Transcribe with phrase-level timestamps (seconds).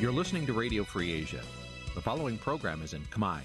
[0.00, 1.42] You're listening to Radio Free Asia.
[1.94, 3.40] The following program is in Khmer.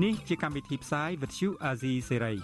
[0.00, 2.38] Nǐ chi càm bi tiệp xáy vệt chiu a zì sê ray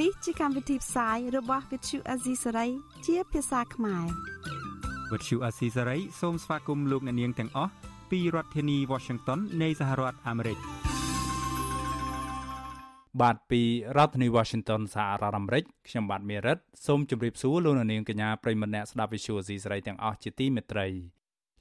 [0.00, 2.70] នេះជាកម្មវិធីផ្សាយរបស់ Vithu Azisari
[3.06, 4.06] ជាភាសាខ្មែរ
[5.10, 7.72] វត្តឈូអាស៊ីសេរីសូមស្វាគមន៍លោកអ្នកនាងទាំងអស់
[8.10, 10.58] ពីរដ្ឋធានី Washington នៃសហរដ្ឋអាមេរិក
[13.21, 13.61] បាទពី
[13.97, 20.87] រដ្ឋធានី Washington សហរដ្ឋអាមេរិកខ្ញុំបាទមេរិតសូមជម្រាបសួរលោកអ្នកនាងកញ្ញាប្រិយមិត្តអ្នកស្ដាប់ Vithu Azisari ទាំងអស់ជាទីមេត្រី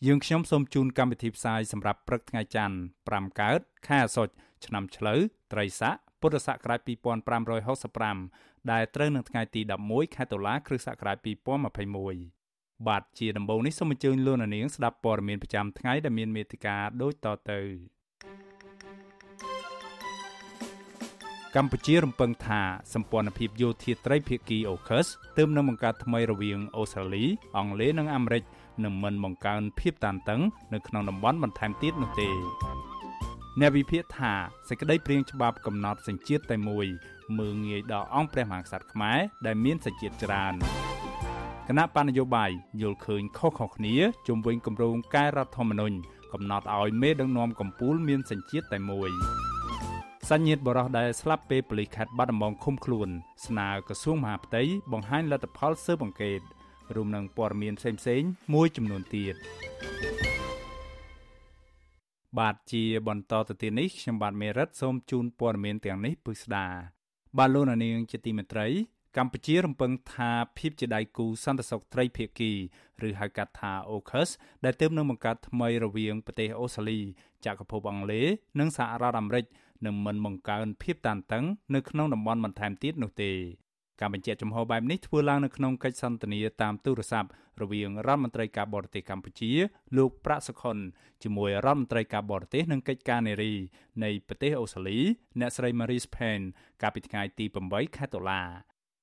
[0.06, 2.76] យើងខ្ញុំសូមជូនកម្មវិធីផ្សាយសម្រាប់ព្រឹកថ្ងៃច័ន្ទ
[3.08, 4.32] 5កើតខែអាសត់
[4.66, 5.20] ឆ្នាំឆ្លូវ
[5.52, 6.80] ត្រីស័កពុរសករាជ
[7.76, 11.16] 2565ដែលត្រូវនឹងថ្ងៃទី11ខែតុលាគ្រិស្តសករាជ
[12.02, 17.60] 2021បាទជាដំបូងនេះសូមអញ្ជើញលោកនាងស្ដាប់ព័ត៌មានប្រចាំថ្ងៃដែលមានមេត្តាដូចតទៅ
[21.56, 22.60] កម្ពុជារំពឹងថា
[22.94, 27.24] សម្ព័ន្ធភាពយោធាត្រីភាគី AUKUS ទើបនឹងបង្កើតថ្មីរវាងអូស្ត្រាលី
[27.56, 28.42] អង់គ្លេសនិងអាមេរិក
[28.84, 30.40] នឹងមិនបង្កើនភាពតានតឹង
[30.72, 32.28] នៅក្នុងតំបន់បន្ថែមទៀតនោះទេ
[33.60, 34.32] អ្នកវិភាគថា
[34.68, 36.86] សេចក្តីព្រាងច្បាប់កំណត់សញ្ជាតិតែមួយ
[37.38, 40.54] មើងងាយដល់អង្គព្រះមហាក្សត្រខ្មែរដែលមានសញ្ជាតិច្រើន
[41.68, 42.50] គណៈបណ្ឌនយោបាយ
[42.82, 43.94] យល់ឃើញខុសៗគ្នា
[44.26, 45.96] ជុំវិញគម្រោងកែរដ្ឋធម្មនុញ្ញ
[46.32, 49.10] កំណត់ឲ្យមេដឹកនាំកម្ពុជាមានសញ្ជាតិតែមួយ
[50.26, 53.08] សញ្ញាតបរោះដែលស្លាប់ពេលប៉ូលីសខេត្តបាត់ដំបងឃុំខ្លួន
[53.46, 56.40] ស្នើក្រសួងមហាផ្ទៃបង្ហាញលទ្ធផលស៊ើបអង្កេត
[56.94, 59.34] រួមនឹងព័ត៌មានផ្សេងៗមួយចំនួនទៀត
[62.38, 66.66] បាទជាបន្តទៅទៀតនេះខ្ញុំបាទមេរិតសូមជូនព័ត៌មានទាំងនេះពិស្ដា
[67.38, 68.68] បាទលោកនាងជាទីមេត្រី
[69.16, 72.52] កម្ពុជារំពឹងថាភាពជាដៃគូសន្តិសុខត្រីភាគី
[73.06, 74.28] ឬហៅកាត់ថា AUKUS
[74.64, 77.00] ដែលទើបនឹងបង្កើតថ្មីរវាងប្រទេសអូស្ត្រាលី
[77.46, 78.26] ចក្រភពអង់គ្លេស
[78.58, 79.44] និងសហរដ្ឋអាមេរិក
[79.86, 83.32] នឹងមិនបង្កើនភាពតានតឹងនៅក្នុងតំបន់បន្ថែមទៀតនោះទេ
[84.00, 87.30] ការបញ្ជាក់ចំហបែបនេះធ្វើឡើងនៅក្នុងកិច្ចសន្ទនាតាមទូរស័ព្ទ
[87.62, 89.50] រវាងរដ្ឋមន្ត្រីការបរទេសកម្ពុជា
[89.96, 90.78] លោកប្រាក់សុខុន
[91.22, 93.54] ជាមួយរដ្ឋមន្ត្រីការបរទេសនិងកិច្ចការនារី
[94.04, 94.98] នៃប្រទេសអូស្ត្រាលី
[95.40, 96.40] អ្នកស្រី Marie Spen
[96.82, 98.42] កាលពីថ្ងៃទី8ខែតុលា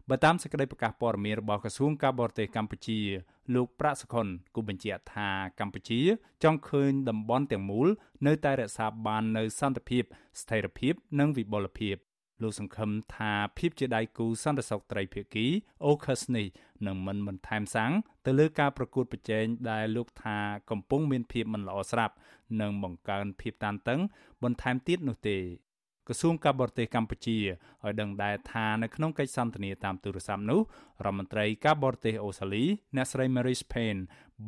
[0.09, 2.99] បើតាមសេចក្តីប្រកាសព័ត៌មានរបស់ក្រសួងការបរទេសកម្ពុជា
[3.55, 5.29] លោកប្រាក់សុខុនគូបញ្ជាក់ថា
[5.59, 6.01] កម្ពុជា
[6.43, 7.87] ចង់ឃើញតំបន់ទាំងមូល
[8.27, 10.03] នៅតែរក្សាបាននូវសន្តិភាព
[10.41, 11.95] ស្ថិរភាព និងវិបុលភាព
[12.41, 15.45] លោកសង្ឃឹមថាភាពជាដៃគូសន្តិសុខត្រីភាគី
[15.85, 16.47] AUKUS នេះ
[16.87, 17.91] នឹងមិនបន្ថែមសាំង
[18.25, 20.37] ទៅលើការប្រកួតប្រជែងដែលលោកថា
[20.69, 22.13] កំពុងមានភាពមិនល្អស្រាប់
[22.61, 23.99] និងបង្កើនភាពតានតឹង
[24.43, 25.37] បន្ថែមទៀតនោះទេ
[26.07, 30.61] ក្រសួងការបរទេសកម្ពុជាឲ្យដឹងដែរថានៅក្នុងកិច្ចសន្ទនាតាមទូរស័ព្ទនោះ
[31.05, 32.63] រដ្ឋមន្ត្រីការបរទេសអូស្ត្រាលី
[32.95, 33.97] អ្នកស្រី Mary Spain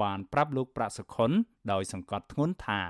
[0.01, 1.31] បានប្រាប់លោកប្រាក់សុខុន
[1.72, 2.81] ដោយសង្កត់ធ្ងន់ថា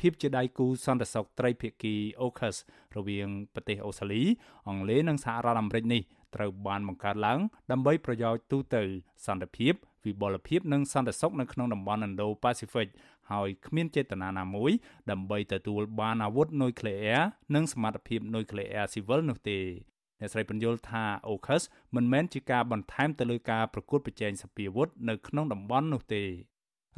[0.00, 2.56] ភាពជាដៃគូសន្តិសុខត្រីភាគី AUKUS
[2.96, 4.22] រវាងប្រទេសអូស្ត្រាលី
[4.68, 6.02] អង់គ្លេសនិងសហរដ្ឋអាមេរិកនេះ
[6.34, 7.38] ត្រូវបានបង្កើតឡើង
[7.70, 8.82] ដើម្បីប្រយោជន៍ទូទៅ
[9.26, 9.72] សន្តិភាព
[10.06, 12.88] វិបលភាពនិងសន្តិសុខនៅក្នុងតំបន់ Indo-Pacific
[13.30, 14.72] ហើយគ្មានចេតនាណាមួយ
[15.10, 17.22] ដើម្បីទទួលបានអាវុធនុយក្លេអ៊ែរ
[17.54, 19.60] និងសមត្ថភាពនុយក្លេអ៊ែរស៊ីវិលនោះទេ
[20.20, 21.62] អ្នកស្រីបញ្យល់ថា AUKUS
[21.94, 26.28] មិនមែនជាការបន្ថែមទៅលើការប្រកួតប្រជែងសពាវុធនៅក្នុងតំបន់នោះទេរ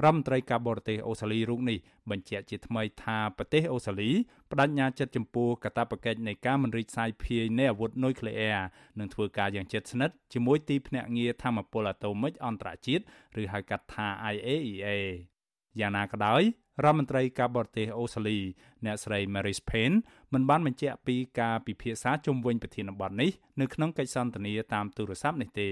[0.05, 1.79] ដ្ឋមន្ត្រីការបរទេសអូស្ត្រាលីរូបនេះ
[2.11, 4.11] បញ្ជាក់ជាថ្មីថាប្រទេសអូស្ត្រាលី
[4.51, 8.61] បដិញ្ញាចិត្តចំពោះកាតព្វកិច្ចនៃការមិនរីកសាយភាយនៃអាវុធនុយក្លេអ៊ែរ
[8.99, 13.03] និងធ្វើការយ៉ាងជិតស្និទ្ធជាមួយទីភ្នាក់ងារធម្មពលអាតូមិកអន្តរជាតិ
[13.41, 14.89] ឬហៅកាត់ថា IAEA
[15.81, 16.43] យ៉ាងណាក៏ដោយ
[16.85, 18.39] រដ្ឋមន្ត្រីការបរទេសអូស្ត្រាលី
[18.85, 19.93] អ្នកស្រី Mary Spain
[20.33, 23.31] មិនបានបញ្ជាក់ពីការពិភាក្សាជុំវិញប្រធានបទនេះ
[23.61, 25.71] នៅក្នុងកិច្ចសន្ទនាតាមទូរស័ព្ទនេះទេ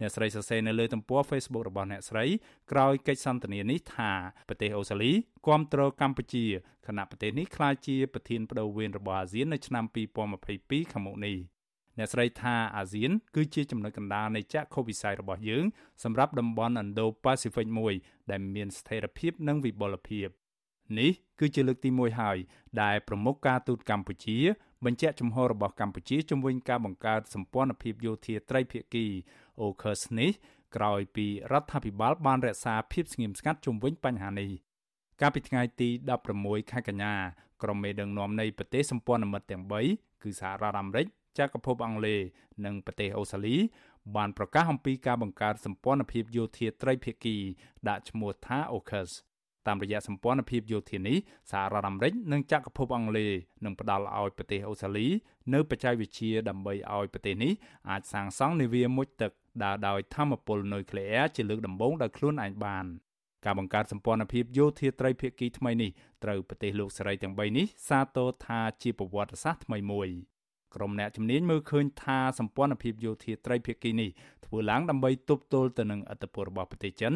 [0.00, 2.24] អ្នកស្រីសរសេរនៅលើទំព័រ Facebook របស់អ្នកស្រី
[2.72, 4.12] ក្រោយកិច្ចសន្ទនានេះថា
[4.48, 5.12] ប្រទេសអូស្ត្រាលី
[5.46, 6.44] គ្រប់គ្រងកម្ពុជា
[6.86, 9.84] ខណៈប្រទេសនេះក្លាយជាប្រធានបដូវវេនរបស់អាស៊ាននៅឆ្នាំ
[10.34, 11.36] 2022ខាងមុខនេះ
[11.98, 15.64] អ្នកស្រីថាអាស៊ាន គឺជាចំណុចកណ្ដាលនៃចក្ខុវិស័យរបស់យើង
[16.04, 17.94] សម្រាប់តំបន់ Indo-Pacific មួយ
[18.30, 20.28] ដែលមានស្ថិរភាពនិងវិបុលភាព
[20.98, 21.10] នេះ
[21.40, 22.38] គឺជាលើកទី1ហើយ
[22.82, 24.38] ដែលប្រមុខការទូតកម្ពុជា
[24.84, 29.06] បញ្ជាក់ចំហរបស់កម្ពុជាជំវិញការបង្កើតសម្ព័ន្ធភាពយោធាត្រីភាគី
[29.60, 30.30] AUKUS នេះ
[30.76, 34.50] ក្រោយពីរដ្ឋាភិបាលបានរក្សាភាពស្ងៀមស្ងាត់ជុំវិញបញ្ហានេះ
[35.20, 35.88] កាលពីថ្ងៃទី
[36.30, 37.14] 16ខែកញ្ញា
[37.62, 41.06] ក្រុមមេដឹកនាំនៃប្រទេសសម្ព័ន្ធមិត្តទាំង3គឺសហរដ្ឋអាមេរិក
[41.38, 42.20] ចក្រភពអង់គ្លេស
[42.64, 43.56] និងប្រទេសអូស្ត្រាលី
[44.16, 47.36] បានប្រកាសអំពីការបង្កើតសម្ព័ន្ធភាពយោធាត្រីភាគី
[47.88, 49.10] ដាក់ឈ្មោះថា AUKUS
[49.66, 51.18] តាមរយៈសម្ព័ន្ធភាពយោធានេះ
[51.50, 53.32] សហរដ្ឋអាមេរិកនិងចក្រភពអង់គ្លេស
[53.64, 55.06] នឹងផ្ដល់ឲ្យប្រទេសអូស្ត្រាលី
[55.54, 57.52] នៅបច្ចេកវិទ្យាដើម្បីឲ្យប្រទេសនេះ
[57.90, 59.32] អាចសាងសង់នាវាមុជទឹក
[59.64, 62.86] ដើរដោយធម្មពលនុយក្លេអ៊ែរជាលើកដំបូងដោយខ្លួនឯងបាន
[63.44, 65.90] ការបង្កើតសម្ព័ន្ធភាពយោធាត្រីភាគីថ្មីនេះ
[66.24, 70.08] ត្រូវប្រទេសលោកសេរីទាំង3នេះសាទរថាជាប្រវត្តិសាស្ត្រថ្មីមួយ
[70.74, 74.10] ក្រុមអ្នកជំនាញមើលឃើញថាសម្ព័ន្ធភាពយោធាត្រីភាគីនេះ
[74.46, 77.12] ធ្វើឡើងដើម្បីទប់ទល់ទៅនឹងអធិបតេយ្យរបស់ប្រទេសចិន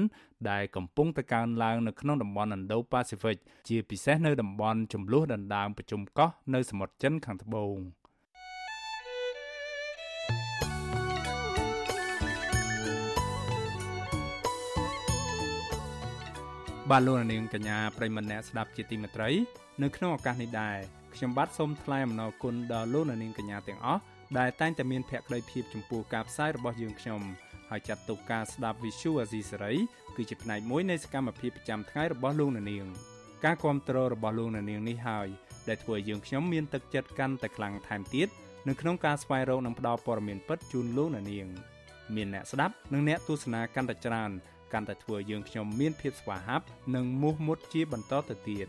[0.50, 3.36] ដែលកំពុងតែកើនឡើងនៅក្នុងតំបន់ Indo-Pacific
[3.68, 7.76] ជាពិសេសនៅតំបន់ចំនួនដណ្ដើមប្រជុំកោះនៅសមុទ្រចិនខាងត្បូង
[16.90, 19.30] បាទលោកនាងកញ្ញាប្រិមម្នាក់ស្ដាប់ជាទីមេត្រី
[19.82, 24.00] នៅក្នុងឱកាសនេះដែរ ខ្ញុំបាទសូមថ្លែងអំណរគុណដល់លោកនាងកញ្ញាទាំងអស់
[24.38, 27.20] ដែលតែងតែមានភក្ដីភាពចំពោះការផ្សាយរបស់យើងខ្ញុំ
[27.70, 29.74] ហើយចាត់ទុកការស្ដាប់ Visual Asia សេរី
[30.16, 32.86] គឺជាផ្នែកមួយនៃសកម្មភាពប្រចាំថ្ងៃរបស់លោកនាង
[33.44, 35.28] ការគ្រប់គ្រងរបស់លោកនាងនេះហើយ
[35.68, 38.28] ដែលធ្វើឲ្យយើងខ្ញុំមានទឹកចិត្តកាន់តែខ្លាំងថែមទៀត
[38.68, 41.26] នៅក្នុងការស្វែងរកនិងផ្តល់ព័ត៌មានពិតជូនលោកនាង
[42.14, 44.30] មានអ្នកស្ដាប់និងអ្នកទស្សនាកាន់តែច្រើន
[44.72, 46.64] កាន់តែធ្វើឲ្យយើងខ្ញុំមានភាពស្វាហាប់
[46.94, 48.68] និងមោះមុតជាបន្តទៅទៀត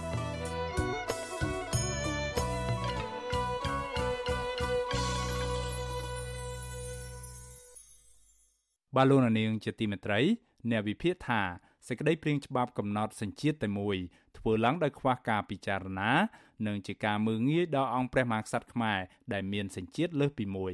[8.95, 10.19] បាទលោកនាងជាទីមេត្រី
[10.71, 11.41] អ្នកវិភាគថា
[11.87, 13.97] សេចក្តីព្រាងច្បាប់កំណត់សញ្ជាតិតែមួយ
[14.37, 16.11] ធ្វើឡើងដោយខ្វះការពិចារណា
[16.67, 18.99] និងជាការមើងងាយដល់អង្គព្រះមហាក្សត្រខ្មែរ
[19.33, 20.73] ដែលមានសញ្ជាតិលើសពីមួយ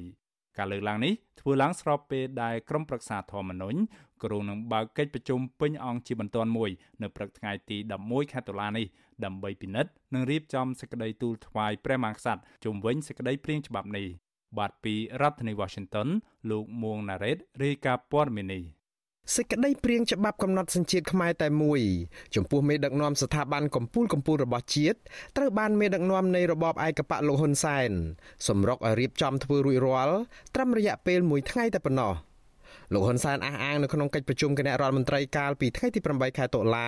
[0.57, 3.79] ការលើកឡើងនេះធ្វើឡើងស្របពេលដែលក្រុមប្រឹក្សាធម្មនុញ្ញ
[4.23, 6.69] ក្រុងនឹងបើកកិច្ចប្រជុំពេញអង្គជាបន្ទាន់មួយ
[7.01, 8.85] នៅព្រឹកថ្ងៃទី11ខែតុលានេះ
[9.25, 14.07] ដើម្បីពិនិត្យនិងរៀបចំសេចក្តីទូលថ្វាយព្រះមហាក្សត្រជុំវិញសេចក្តីព្រាងច្បាប់នេះ
[14.57, 16.07] បាទពីរដ្ឋធានី Washington
[16.49, 18.63] លោកមួងណារ៉េតរាយការណ៍ព័ត៌មាននេះ
[19.35, 21.81] សេចក្តីព្រៀងច្បាប់កំណត់សញ្ជាតិខ្មែរតែមួយ
[22.35, 24.97] ចំពោះមេដឹកនាំស្ថាប័នកម្ពុជាកម្ពុជារបស់ជាតិ
[25.37, 27.91] ត្រូវបានមេដឹកនាំនៃរបបឯកបកលោកហ៊ុនសែន
[28.47, 30.15] សម្រុកឲ្យរៀបចំធ្វើរួចរាល់
[30.55, 32.13] ត្រឹមរយៈពេល1ថ្ងៃតែប៉ុណ្ណោះ
[32.93, 36.87] លោកហ៊ុនសែនអះអាងនៅក្នុងកិច្ចប្រជុំគណៈរដ្ឋមន្ត្រីកាលពីថ្ងៃទី8ខែតុលា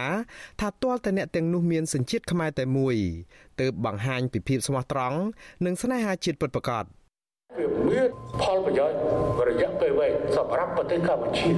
[0.60, 2.96] ថាទាល់តែអ្នកទាំងនោះមានសញ្ជាតិខ្មែរតែមួយ
[3.62, 5.18] ទើបបង្ហាញពីភាពស្មោះត្រង់
[5.66, 6.86] និងស្នេហាជាតិពិតប្រាកដ
[7.58, 8.10] វាមាន
[8.42, 9.00] ផលប្រយោជន៍
[9.50, 11.50] រយៈពេលវែងសម្រាប់ប្រទេសកម្ពុជា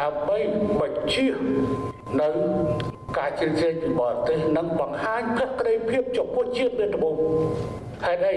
[0.00, 0.38] ដើម្បី
[0.80, 1.26] បញ្ជា
[2.20, 2.28] នៅ
[3.18, 7.14] ការជ្រៀតជ្រែកពីបរទេសនិងបង្ហាញភក្ដីភាពចំពោះជាតិមានត្បូង
[8.06, 8.34] ហេតុអី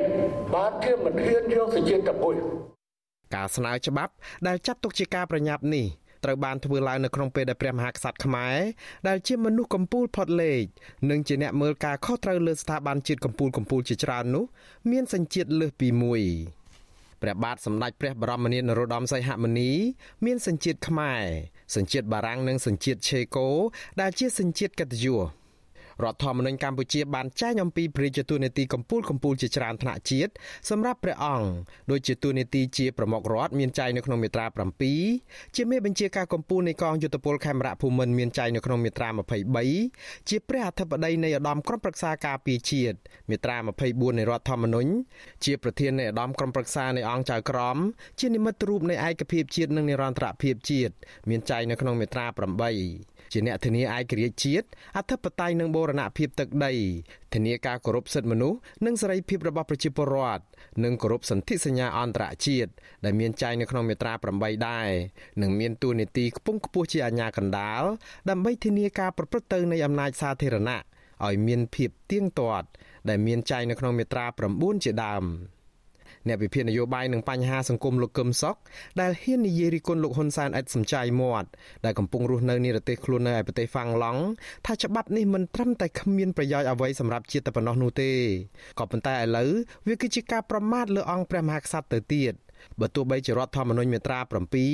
[0.55, 2.35] បានជាមិនហ៊ានយកសេចក្ដីតែមួយ
[3.35, 4.13] ការស្នើច្បាប់
[4.47, 5.85] ដែលចាត់ទុកជាការប្រញាប់នេះ
[6.25, 8.57] ត្រូវបានធ្វើឡើងនៅក្នុងពេលដែលព្រះមហាក្សត្រខ្មែរ
[9.07, 10.63] ដែលជាមនុស្សកម្ពូលផុតលេខ
[11.09, 14.45] និងជាអ្នកមើលការខុសត្រូវលើស្ថាប័នជាតិកម្ពូលកម្ពូលជាច្រើននោះ
[14.91, 16.21] មានសញ្ជាតិលើសពីមួយ
[17.21, 19.71] ព្រះបាទសម្ដេចព្រះបរមនាថនរោត្តមសីហមុនី
[20.25, 21.25] មានសញ្ជាតិខ្មែរ
[21.75, 23.47] សញ្ជាតិបារាំងនិងសញ្ជាតិឆេកូ
[24.01, 25.38] ដែលជាសញ្ជាតិកិត្តិយស
[26.03, 30.31] រដ្ឋធម្មនុញ្ញកម្ពុជាបានចែងអំពីព្រះរាជទូនីតិកម្ពុជាកម្ពុជាជាច្រើនថ្នាក់ជាតិ
[30.69, 31.49] សម្រាប់ព្រះអង្គ
[31.91, 34.45] ដូចជាទូនីតិជាប្រមុខរដ្ឋមានចែងនៅក្នុងមាត្រា
[35.01, 39.09] 7ជាមេបញ្ជាការកម្ពុជានៃកងយុទ្ធពលខេមរៈភូមិន្ទមានចែងនៅក្នុងមាត្រា
[39.67, 42.97] 23ជាព្រះអធិបតីនៃឧត្តមក្រុមប្រឹក្សាការពារជាតិ
[43.29, 43.57] មាត្រា
[43.87, 44.91] 24នៃរដ្ឋធម្មនុញ្ញ
[45.45, 47.77] ជាប្រធាននៃឧត្តមក្រុមប្រឹក្សានៃអង្គចៅក្រម
[48.19, 50.93] ជានិមិត្តរូបនៃឯកភាពជាតិនិងនិរន្តរភាពជាតិ
[51.29, 54.67] មានចែងនៅក្នុងមាត្រា8 ជាអ្នកធានាឯករាជ្យជាតិ
[54.97, 56.73] អធិបតេយ្យនិងបូរណភាពទឹកដី
[57.33, 60.43] ធានាការគោរពសិទ្ធិមនុស្សនិងសេរីភាពរបស់ប្រជាពលរដ្ឋ
[60.83, 62.71] និងគោរពសន្ធិសញ្ញាអន្តរជាតិ
[63.05, 64.89] ដែលមានចែងនៅក្នុងមាត្រា8ដែរ
[65.41, 67.83] និងមានទួនាទីខ្ពង់ខ្ពស់ជាអាជ្ញាកណ្ដាល
[68.29, 70.79] ដើម្បីធានាការប្រព្រឹត្តទៅនៃអំណាចសាធារណៈ
[71.25, 72.67] ឲ្យមានភាពទៀងទាត់
[73.09, 75.25] ដែលមានចែងនៅក្នុងមាត្រា9ជាដើម។
[76.27, 78.55] អ្នកវិភាគនយោបាយនិងបញ្ហាសង្គមលោកកឹមសុខ
[79.01, 81.47] ដែលហ៊ាននិយាយរិះគន់លោកហ៊ុនសែនឥតសំចៃមាត់
[81.85, 84.21] ដែលកំពុងរស់នៅនិរទេសខ្លួននៅឯប្រទេសហ្វាំងឡង់
[84.65, 88.11] ថាច្បាប់នេះមិនត្រឹមតែគ្មានប្រយោជន៍អ្វីសម្រាប់ជាតិតែប៉ុណ្ណោះនោះទេ
[88.79, 89.51] ក៏ប៉ុន្តែឥឡូវ
[89.87, 92.33] វាគឺជាការប្រមាថលើអង្គព្រះមហាក្សត្រទៅទៀត
[92.79, 94.19] បើទោះបីជារដ្ឋធម្មនុញ្ញមាត្រា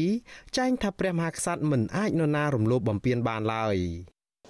[0.02, 3.78] 7ចែងថាព្រះមហាក្សត្រមិនអាចនរណារំលោភបំពានបានឡើយ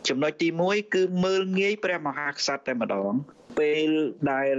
[0.07, 3.13] ចំណុចទី1គឺមើលងាយព្រះមហាក្សត្រតែម្ដង
[3.59, 3.89] ពេល
[4.31, 4.57] ដែល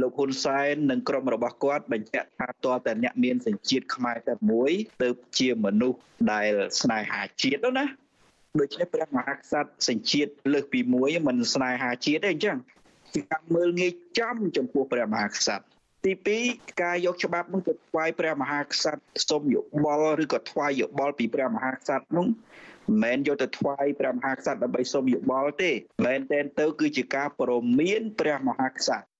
[0.00, 4.70] លោកហ៊ុនសែននិងក្រុមរបស់គាត់បញ្ជាក់ថាតើតែអ្នកមានសញ្ជាតិខ្មែរតែមួយ
[5.02, 5.08] ទៅ
[5.38, 6.00] ជាមនុស្ស
[6.32, 7.86] ដែលស្នេហាជាតិណា
[8.60, 12.56] ដូច្នេះព្រះមហាក្សត្រសញ្ជាតិលើសពីមួយមិនស្នេហាជាតិទេអញ្ចឹង
[13.14, 15.64] ជាការមើលងាយចំចំពោះព្រះមហាក្សត្រ
[16.04, 16.12] ទី
[16.46, 22.26] 2ការយកច្បាប់នោះទៅថ្វាយព្រះមហាក្សត្រសុំយោបល់ឬក៏ថ្វាយយោបល់ពីព្រះមហាក្សត្រនោះ
[22.88, 25.70] មិនមែនយកទៅថ្វាយព្រះមហាក្សត្រដើម្បីសុំយោបល់ទេ
[26.06, 29.10] មែនតែនទៅ គឺជាការព្រមានព្រះមហាក្សត្រ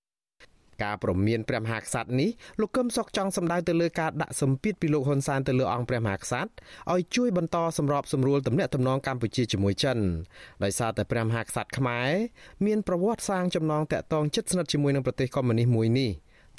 [0.83, 6.51] ការប្រមានព្រះមហាក្សត្រនេះលោកកឹមសុខចង់សម្ដៅទៅលើការដាក់សម្ពាធពីលោកហ៊ុនសែនទៅលើអង្គព្រះមហាក្សត្រ
[6.93, 9.97] ឲ្យជួយបន្តសម្របសម្រួលទំនាក់ទំនងកម្ពុជាជាមួយចិន
[10.63, 12.11] ដោយសារតែព្រះមហាក្សត្រខ្មែរ
[12.65, 16.09] មានប្រវត្តិសាងចំណងតាក់ទងជិតស្និទ្ធជាមួយនឹងប្រទេសកុម្មុយនីសមួយនេះ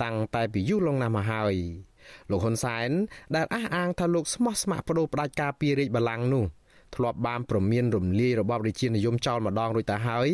[0.02, 1.54] តាំងតែពីយូរលង់ណាស់មកហើយ
[2.30, 2.90] លោកហ៊ុនសែន
[3.36, 6.44] ដែលអះអាងថាលោកស្មោះស្ម័គ្របដូរផ្ដាច់ការពីរាជបល្ល័ង្កនោះ
[6.96, 10.28] ធ្លាប់បានប្រមានរំលាយរបបរាជានិយមចោលម្ដងរួចទៅហើយ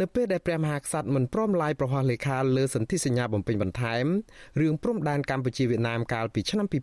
[0.00, 4.04] នៅពេលដែលព្រះមហាក្សត្រមិនព្រមឡាយប្រហោះលេខាលើសន្ធិសញ្ញាបំពេញបន្ថែម
[4.60, 6.74] រឿងព្រំដែនកម្ពុជាវៀតណាមកាលពីឆ្នាំ2005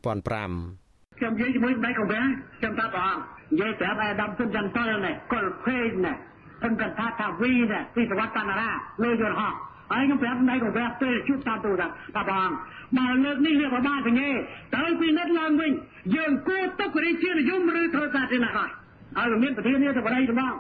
[1.20, 2.24] ខ្ញុំនិយាយជាមួយម្ដេចកុំវិញ
[2.60, 3.16] ខ្ញុំថាបង
[3.52, 6.16] និយាយប្រាប់អាដាមស៊ុនចាន់តលនេះកុលភេងនេះ
[6.62, 8.70] ខ្ញុំកថាថាវីនេះពីសវត្តបណ្ណារា
[9.04, 9.54] លើយន្តហោះ
[9.92, 12.50] ហើយខ្ញុំប្រាប់ម្ដេចកុំប្រាប់ពេលជួបតាមទូរស័ព្ទថាបង
[12.98, 14.30] បើលើកនេះវាបបាសញ្ញេ
[14.76, 15.72] ទៅពីនិតឡើងវិញ
[16.16, 18.70] យើងគួរទុករាជានិយមឬធ្វើសាធារណៈហើយ
[19.18, 20.56] ហើយមានប្រធានាធិបតីរបស់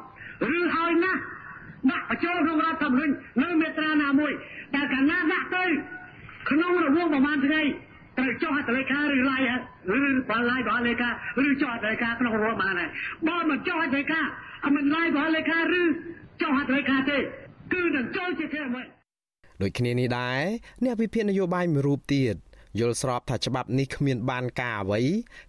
[0.57, 1.21] ឬហើយណាស់
[1.91, 4.31] ដាក់បញ្ចូលក្នុងរដ្ឋធម្មនុញ្ញនៅមាត្រាណាមួយ
[4.73, 5.65] តែកាលណាដាក់ទៅ
[6.49, 7.61] ក្នុងរង្វង់ប្រមាណថ្ងៃ
[8.17, 9.41] ត្រូវចុះហត្ថលេខាឬឡាយ
[9.97, 11.09] ឬបើឡាយបើលេខា
[11.45, 12.89] ឬចុះហត្ថលេខាក្នុងរង្វង់ប្រមាណហើយ
[13.27, 14.21] បើមិនចុះហត្ថលេខា
[14.65, 15.81] អមិនឡាយបើលេខាឬ
[16.41, 17.17] ចុះហត្ថលេខាទេ
[17.73, 18.85] គឺនឹងចូលជាធ្វើមិន
[19.61, 20.43] ដូចគ្នានេះដែរ
[20.83, 22.35] អ្នកវិភាគនយោបាយមួយរូបទៀត
[22.79, 25.01] យល់ស្របថាច្បាប់នេះគ្មានបានការអ្វី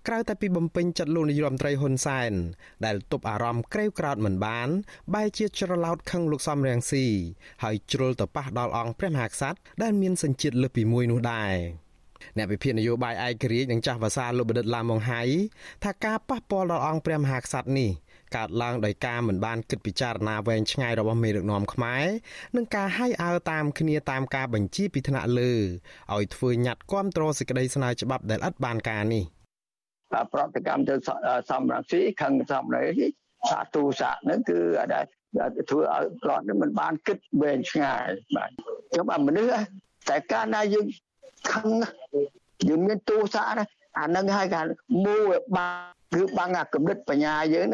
[0.08, 2.32] ក្រៅតែពីបំពេញចិត្តលោកនាយរដ្ឋមន្ត្រីហ៊ុនសែន
[2.84, 4.68] ដែលទប់អារម្មណ៍ក្រេវក្រោតមិនបាន
[5.14, 7.06] បែរជាច្រឡោតខឹងលោកសំរៀងស៊ី
[7.62, 11.54] ហើយជ្រុលទៅប៉ះដល់អង្គព្រះមហាក្សត្រដែលមានសញ្ជាតិលើសពីមួយនោះដែរ
[12.36, 15.22] អ្នកវិភាគនយោបាយឯករាជ្យនិងចាស់ភាសាលោកបដិតឡាម៉ុងហៃ
[15.84, 17.90] ថាការប៉ះពាល់ដល់អង្គព្រះមហាក្សត្រនេះ
[18.36, 22.04] កើតឡើងដោយការមិនបានគិតពិចារណាវែងឆ្ងាយរបស់មេដឹកនាំខ្មែរ
[22.56, 25.52] និងការហាយអើតាមគ្នាតាមការបញ្ជាពីថ្នាក់លើ
[26.14, 29.24] ឲ្យធ្វើញត្តិគាំទ្រសេចក្តីស្នើច្បាប់ដែលឥតបានការនេះ
[30.32, 30.94] ប្រតិកម្មទៅ
[31.50, 33.06] សំរងស៊ីខឹងសំរងស៊ី
[33.50, 35.08] សាទូសាហ្នឹងគឺអត់
[35.70, 38.04] ធ្វើឲ្យផ្លត់នេះមិនបានគិតវែងឆ្ងាយ
[38.36, 38.50] បាទ
[38.90, 39.54] ខ្ញុំអាមនុស្ស
[40.08, 40.86] តែកាលណាយើង
[41.50, 41.66] ខឹង
[42.68, 43.64] យើងមានទូសាណា
[43.98, 44.60] អានឹងហើយកា
[45.04, 45.16] មូ
[45.56, 45.66] បា
[46.14, 47.68] គឺបាំងអាកំណត់បញ្ញាយើង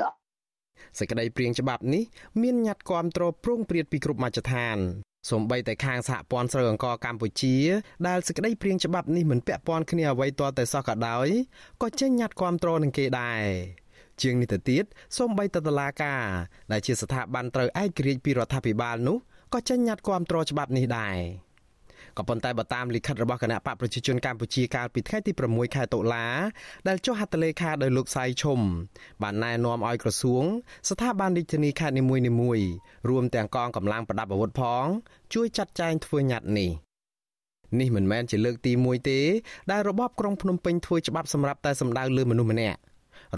[0.98, 2.04] សេចក្តីព្រៀងច្បាប់នេះ
[2.42, 4.78] មានញត្តិគាំទ្រព្រងព្រាតពីគ្រប់មជ្ឈដ្ឋាន
[5.30, 7.56] សូម្បីតែខាងសហព័ន្ធស្រូវអង្ករកម្ពុជា
[8.06, 11.28] ដែលសេចក្តីព្រៀងច្បាប់នេះមិនពាក់ព័ន្ធគ្នាអ្វីទាល់តែសោះក៏ដោយ
[11.82, 13.44] ក៏ចេញញត្តិគាំទ្រនឹងគេដែរ
[14.22, 14.84] ជាងនេះទៅទៀត
[15.18, 16.24] សូម្បីតែតុលាការ
[16.72, 19.16] ដែលជាស្ថាប័នត្រូវឯករាជ្យពីរដ្ឋាភិបាលនោះ
[19.54, 21.16] ក៏ចេញញត្តិគាំទ្រច្បាប់នេះដែរ
[22.18, 26.26] ក៏ប៉ុន្តែបើតាមលិខិតរបស់គណៈបកប្រជាជនកម្ពុជាកាលពីថ្ងៃទី6ខែតុលា
[26.88, 28.60] ដែលចុះហត្ថលេខាដោយលោកសៃឈុំ
[29.22, 30.44] បានណែនាំឲ្យក្រសួង
[30.88, 32.02] ស្ថាប័នរាជធានីខេត្តនី
[32.40, 32.68] មួយៗ
[33.08, 34.84] រួមទាំងកងកម្លាំងប្រដាប់អាវុធផង
[35.34, 36.70] ជួយចាត់ចែងធ្វើញត្តិនេះ
[37.80, 39.20] នេះមិនមែនជាលើកទី1ទេ
[39.70, 42.78] ដែលរបបក្រុងភ្នំពេញធ្វើច្បាប់សម្រាប់តែសម្ដៅលើមនុស្សម្នាក់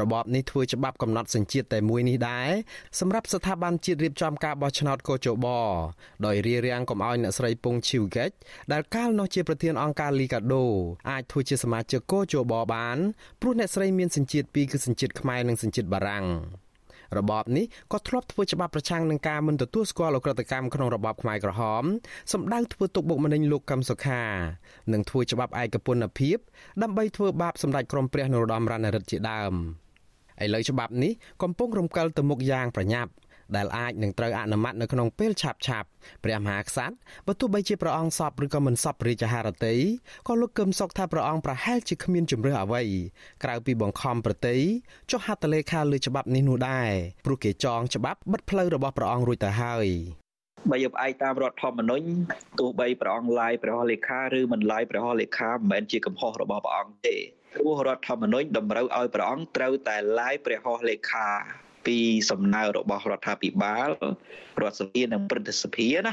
[0.00, 2.50] របបនេះធ្វើច្បាប់កំណត់សញ្ជាតិតែមួយនេះដែរ
[3.00, 5.46] សម្រាប់ស្ថាប័នជាតិរៀបចំការបោះឆ្នោតកោជប
[6.26, 8.30] ដោយរារាំងកុំឲ្យអ្នកស្រីពងឈីវហ្គេច
[8.72, 10.64] ដែលកាលនោះជាប្រធានអង្គការលីកាដូ
[11.10, 12.96] អាចធ្វើជាសមាជិកកោជបបាន
[13.40, 16.26] ព្រោះអ្នកស្រីមានសញ្ជាតិពីរគឺសញ្ជាតិខ្មែរនិងសញ្ជាតិបារាំង
[17.18, 21.84] របបនេះក៏ធ្លាប់ធ្វើច្បាប់ប្រឆាំងនឹងការមិនទទួលស្គាល់អក្រិតកម្មក្នុងរបបខ្មែរក្រហម
[22.32, 24.22] សម្ដៅធ្វើទុកបុកម្នេញលោកកឹមសុខា
[24.92, 26.38] និងធ្វើច្បាប់ឯកពន្ធភាព
[26.82, 29.54] ដើម្បីធ្វើបាបសម្ដេចក្រមព្រះនរោត្តមរណរដ្ឋជាដើម
[30.44, 31.12] ឥឡូវច្បាប់នេះ
[31.42, 33.10] កំពុងរំកិលទៅមុខយ៉ាងប្រញាប់
[33.56, 35.88] ដែលអាចនឹងត្រូវអនុម័តនៅក្នុងពេលឆាប់ឆាប់
[36.24, 36.94] ព្រះមហាក្សត្រ
[37.26, 39.76] បើទោះបីជាព្រះអង្គសពឬក៏មិនសពរាជហារតី
[40.28, 42.82] ក៏លោកកឹមសុខថាព្រះអង្គប្រហែលជាគ្មានជំរឿអ្វី
[43.44, 44.60] ក្រៅពីបង្ខំប្រតិយ
[45.10, 46.90] ចុះហត្ថលេខាលើច្បាប់នេះនោះដែរ
[47.26, 49.88] ព្រោះគេចងច្បាប់បិទផ្លូវរបស់ព្រះអង្គរួចទៅហើយ
[50.70, 52.06] បើយកផ្អែកតាមរដ្ឋធម្មនុញ្ញ
[52.60, 57.16] ទោះបីព្រះអង្គឡាយព្រះហស្ថលេខាឬមិនឡាយព្រះហស្ថលេខាមិនមែនជាកំហុសរបស់ព្រះអង្គទេ
[57.54, 61.28] ព្រោះរដ្ឋធម្មនុញ្ញតម្រូវឲ្យព្រះអង្គត្រូវតែឡាយព្រះហស្ថលេខា
[61.86, 61.96] ពី
[62.30, 63.90] សំណើរបស់រដ្ឋាភិបាល
[64.60, 66.12] រដ្ឋសភានិងព្រឹទ្ធសភាណា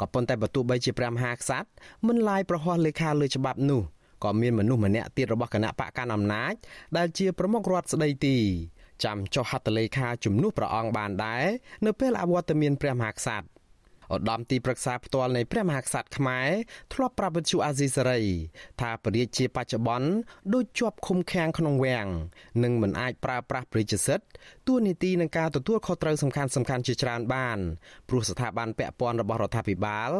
[0.00, 1.68] ក៏ប៉ុន្តែបើទោះបីជាព្រះមហាក្សត្រ
[2.06, 3.82] មិនឡាយប្រហោះលេខាលើច្បាប់នោះ
[4.24, 6.54] ក៏មានមនុស្សម្នាក់ទៀតរបស់គណៈបកកណ្ដាលអំណាច
[6.96, 8.38] ដែលជាប្រមុខរដ្ឋស្ដីទី
[9.04, 11.44] ចាំចុះហត្ថលេខាជំនួសព្រះអង្គបានដែរ
[11.86, 13.46] នៅពេលអវត្តមានព្រះមហាក្សត្រ
[14.14, 16.48] ឧត្តមទីប្រឹក្សាផ្ទាល់នៃព្រះមហាក្សត្រខ្មែរ
[16.94, 18.22] ធ្លាប់ប្រាប់វិទ្យុអាស៊ីសេរី
[18.80, 20.08] ថាព្រះរាជាបច្ចុប្បន្ន
[20.54, 22.06] ដូចជាប់ឃុំឃាំងក្នុងវាំង
[22.62, 24.26] និងមិនអាចប្រើប្រាស់ព្រះរាជសិទ្ធិ
[24.66, 27.58] ទួលនីតិនឹងការទទួលខុសត្រូវសំខាន់សំខាន់ជាច្រើនបាន
[28.08, 30.10] ព្រោះស្ថាប័នពាក់ព័ន្ធរបស់រដ្ឋាភិបាល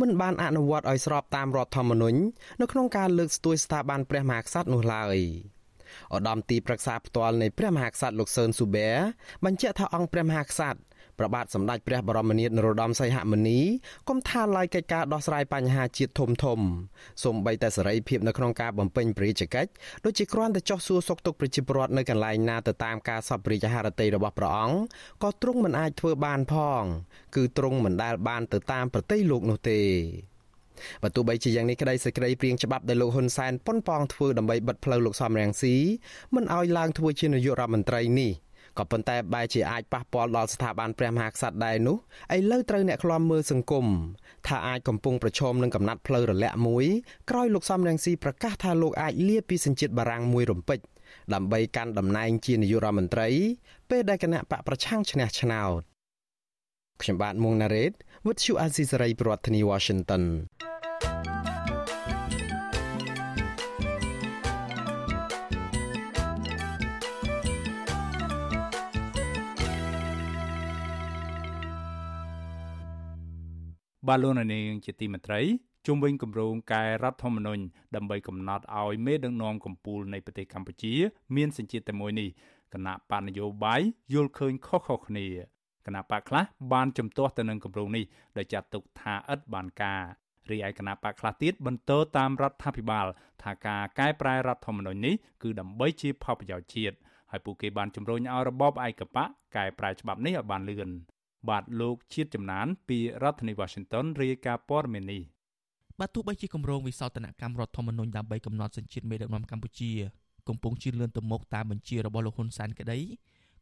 [0.00, 2.18] មិនបានអនុវត្តឲ្យស្របតាមរដ្ឋធម្មនុញ្ញ
[2.60, 5.18] នៅក្នុងការលើកស្ទួយស្ថាប័នព្រះមហាក្សត្រនោះឡើយ
[6.14, 8.90] ឧត្តមទីប្រឹក្សាផ្ទាល់នៃព្រះមហាក្សត្រលោកសឿនស៊ូបែ
[9.44, 10.80] បញ្ជាក់ថាអង្គព្រះមហាក្សត្រ
[11.20, 13.60] ព្រះបាទសម្ដេចព្រះបរមនាថនរោត្តមសីហមុនី
[14.08, 16.58] គំថាឡាយកិច្ចការដោះស្រាយបញ្ហាជាតិធំធំ
[17.24, 19.70] សូម្បីតែសេរីភាពនៅក្នុងការបំពេញព្រះរាជកិច្ច
[20.04, 24.76] ដូចជាគ្រាន់តែចោះសួរសុខទុក្ខប្រជាពលរដ្ឋនៅកន្លែងណាទៅតាមការសពរាជហារតីរបស់ព្រះអង្គ
[25.22, 26.82] ក៏ទ្រង់មិនអាចធ្វើបានផង
[27.36, 29.80] គឺទ្រង់មិនដែលបានទៅតាមប្រទេសលោកនោះទេ
[31.02, 35.74] បើទោះបីជាយ៉ាងនេះក្តីសេចក្តីព្រៀងច្បាប់ដែលលោកហ៊ុនសែនប៉ុនប៉ងធ្វើដើម្បីបិទផ្លូវលោកសំរងស៊ី
[36.34, 38.32] មិនឲ្យឡើងធ្វើជានាយករដ្ឋមន្ត្រីនេះ
[38.78, 41.96] ក៏ប៉ុន្តែបែរជាអាចប៉ះពាល់ដល់ស្ថាប័នព្រះមហាក្សត្រដែរនោះ
[42.36, 43.86] ឥឡូវត្រូវអ្នកខ្លាំមើលសង្គម
[44.48, 46.86] ថាអាចកំពុងប្រឈមនឹងកំណត់ផ្លូវរលាក់មួយ
[47.30, 50.78] ក្រោយលោកសំរងស៊ីប្រកាសថាលោកអាចលាពីសញ្ជាតិបារាំងមួយរំពេច
[51.34, 53.28] ដើម្បីកាន់តំណែងជានាយករដ្ឋមន្ត្រី
[53.90, 55.80] ពេលដែលគណៈបកប្រឆាំងឈ្នះឆ្នោត
[57.02, 57.92] ខ្ញុំបាទមុងណារ៉េត
[58.26, 60.22] With you Azizi Saray ប្រធានាធិបតី Washington
[74.08, 75.40] បាឡូណានីងជាទីមេត្រី
[75.86, 77.62] ជុំវិញគម្រោងកែរដ្ឋធម្មនុញ្ញ
[77.96, 80.92] ដើម្បីកំណត់ឲ្យមេដឹកនាំកម្ពុជានៃប្រទេសកម្ពុជា
[81.36, 82.28] មានសញ្ជាតិតែមួយនេះ
[82.74, 83.80] គណៈបណ្ឌនយោបាយ
[84.12, 85.26] យល់ឃើញខុសៗគ្នា
[85.86, 88.04] គណៈបកខ្លះបានជំទាស់ទៅនឹងគម្រោងនេះ
[88.38, 90.02] ដោយចាត់ទុកថាឥតបានការ
[90.50, 93.06] រីឯគណៈបកខ្លះទៀតបន្តតាមរដ្ឋាភិបាល
[93.42, 96.96] ថាការកែប្រែរដ្ឋធម្មនុញ្ញនេះគឺដើម្បីជាផលប្រយោជន៍ជាតិ
[97.30, 100.90] ហើយពួកគេបានជំរុញឲ្យរបបឯកបកកែប្រែច្បាប់នេះឲ្យបានលឿន
[101.48, 105.22] បាទលោកជាតិចំណាន ពីរដ្ឋធានី Washington រាយការណ៍ព័ត៌មាននេះ
[105.98, 109.92] បាទទោះបីជាគម្រោងវិសោធនកម្មរដ្ឋធម្មនុញ្ញដើម្បីកំណត់សញ្ជាតិមេដឹកនាំកម្ពុជា
[110.48, 112.98] កំពុងជឿនលឿនទៅមុខតាមបញ្ជារបស់លោកហ៊ុនសែនក្តី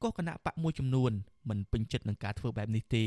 [0.02, 1.12] ក៏គណៈបកមួយចំនួន
[1.49, 3.04] មិនពេញចិត្តនឹងការធ្វើបែបនេះទេ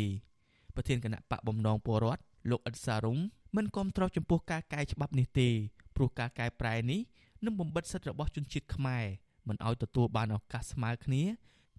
[0.75, 3.17] ប្រធានគណៈបកបំណងពលរដ្ឋលោកអ៊ិតសារុង
[3.55, 5.49] មិនគាំទ្រចំពោះការកែច្បាប់នេះទេ
[5.95, 6.99] ព្រោះការកែប្រែនេះ
[7.45, 9.05] នឹងបំបិទសិទ្ធិរបស់ជនជាតិខ្មែរ
[9.47, 11.23] មិនឲ្យទទួលបានឱកាសស្មើគ្នា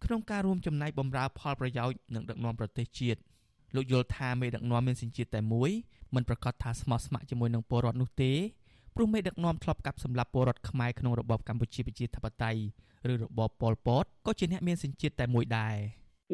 [0.05, 3.21] ក្នុងការរួមចំណែកបម្រើផលប្រយោជន៍និងដឹកនាំប្រទេសជាតិ
[3.75, 5.71] លោកយល់ថាមេដឹកនាំមានសញ្ជាតិតែមួយ
[6.15, 8.33] មិនប្រកាសថាស្មោះស្ម័គ្រជាមួយនឹងពលរដ្ឋនោះទេ
[8.95, 12.61] ព្រោះមេដឹកនាំធ្លាប់កាប់សម្លាប់ពលរដ្ឋខ្មែរក្នុងរបបកម្ពុជាប្រជាធិបតេយ្យ
[13.11, 15.77] ឬរបបប៉ុលពតក៏ជាអ្នកមានសញ្ជាតិតែមួយដែរ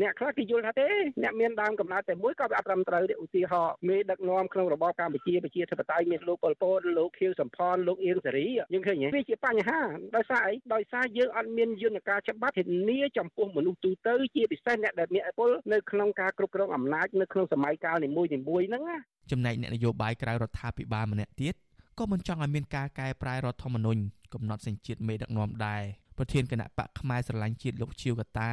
[0.02, 0.88] អ្នកខ្លះគេយល់ថាទេ
[1.23, 9.81] អ្នកមានដើមកំណើតតែមួយក៏វាអត់ត្រឹមត្រូវទេឧទាហរណ៍មេដឹកនាំក្នុងរបបកម្ពុជាប្រជាធិបតេយ្យមានលោកប៉ុលពតលោកខៀវសំផនលោកអៀងសេរីយើងឃើញវាជាបញ្ហា
[10.17, 18.99] ដោយសារអីដោយសារយើងអត់មានយន្តការច្បាប់ធានាចំពោះមនុស្សទូទៅជាពិសេសអ្នកដែលមានអពលនៅក្នុងការគ្រប់គ្រងអំណាចនៅក្នុងសម័យកាលនីមួយៗហ្នឹងណា
[19.33, 21.55] ចំណែកអ្នកនយោបាយក្រៅរដ្ឋាភិបាលម្នាក់ទៀត
[21.99, 24.01] ក៏មិនចង់ឲ្យមានការកែប្រែរដ្ឋធម្មនុញ្ញ
[24.35, 25.83] កំណត់សញ្ជាតិមេដឹកនាំដែរ
[26.18, 28.51] ប្រធានគណៈបកផ្នែកស្រឡាញ់ជាតិលោកជាវកតា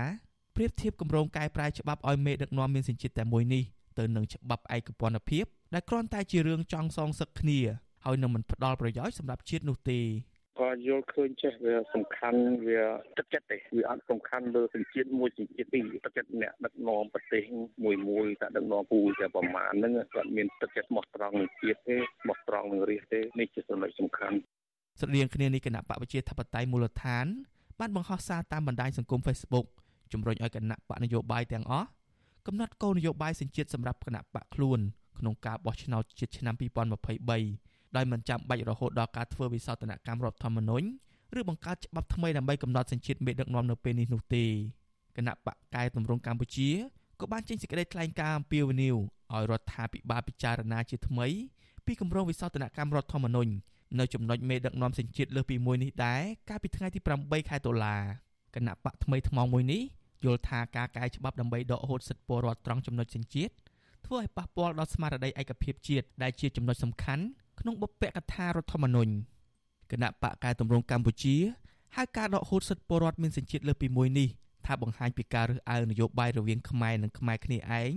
[0.56, 3.64] ប្រៀបធៀបគម្រោងកែប្រែច្បាប់ឲ្យមេដឹកនាំមានសញ្ជាតិតែមួយនេះ
[4.00, 7.60] ទៅនឹងច្បាប់ឯកពន្ធភាពដែលគ្រាន់តែជារឿងចង់សងសឹកគ្នា
[8.06, 10.00] ហើយនឹងមិនផ្ដល់ប្រយោជន៍សម្រាប់ជាតិនោះទេ
[10.60, 12.82] ក៏យល់ឃើញចេះវាសំខាន់វា
[13.18, 17.44] ទឹកចិត្តទេវាអត់សំខាន់លើសញ្ជាតិមួយសញ្ជាតិពីរទឹកចិត្តអ្នកដឹកនាំប្រទេស
[17.84, 24.38] មួយមួយតែដឹកនាំពូតែប្រមាណហ្នឹងគាត់មានទឹកចិត្តស្មោះត្រង់នឹងជាតិទេស្មោះត្រង់នឹងរាជទេនេះជាចំណុចសំខាន់
[25.00, 27.26] ស្រដៀងគ្នានេះគណៈបកប្រជាធិបតេយ្យមូលដ្ឋាន
[27.80, 29.68] បានបង្ហោះសារតាមបណ្ដាញសង្គម Facebook
[30.14, 31.88] ជំរុញឲ្យគណៈបកនយោបាយទាំងអស់
[32.48, 34.80] កំណត់គោលនយោបាយសញ្ជាតិសម្រាប់គណៈបកខ្លួន
[35.20, 36.56] ក្នុងការបោះឆ្នោតជាតិឆ្នាំ
[37.26, 40.88] 2023ដោយមិនចាំបាច់រហូតដល់ការធ្វើវិសោធនកម្មរដ្ឋធម្មនុញ្ញ
[41.40, 44.46] ឬបង្កើតច្បាប់ថ្មីដើម្បីកំណត់សញ្ជាតិមេដឹកនាំនៅពេលនេះនោះទេ
[45.18, 46.70] គណៈបកកែតម្រង់កម្ពុជា
[47.20, 48.96] ក៏បានចេញសេចក្តីថ្លែងការណ៍អំពាវនាវ
[49.34, 51.28] ឲ្យរដ្ឋាភិបាលពិចារណាជាថ្មី
[51.86, 53.52] ពីគម្រោងវិសោធនកម្មរដ្ឋធម្មនុញ្ញ
[54.00, 58.25] នៅចំណុចមេដឹកនាំសញ្ជាតិលើសពីមួយនេះដែរកាលពីថ្ងៃទី8ខែតុលា
[58.56, 59.82] គណៈបកថ្មីថ្មងមួយនេះ
[60.26, 63.54] យល់ថាការកែច្បាប់ដើម្បីដកហូតសិទ្ធិពលរដ្ឋត្រង់ចំណុចសញ្ជាតិ
[64.06, 67.24] ធ្វើឲ្យប៉ះពាល់ដល់ស្មារតីឯកភាពជាតិដែលជាចំណុចសំខាន់
[67.60, 69.12] ក្នុងបុព្វកថារដ្ឋធម្មនុញ្ញ
[69.92, 71.36] គណៈបកកែតម្រង់កម្ពុជា
[71.96, 74.28] ហៅការដកហូតសិទ្ធិពលរដ្ឋមានសញ្ជាតិលើសពីមួយនេះ
[74.66, 77.92] ថាបង្ហាញពីការរើសអើងនយោបាយរវាងខ្មែរនិងខ្មែរគ្នាឯង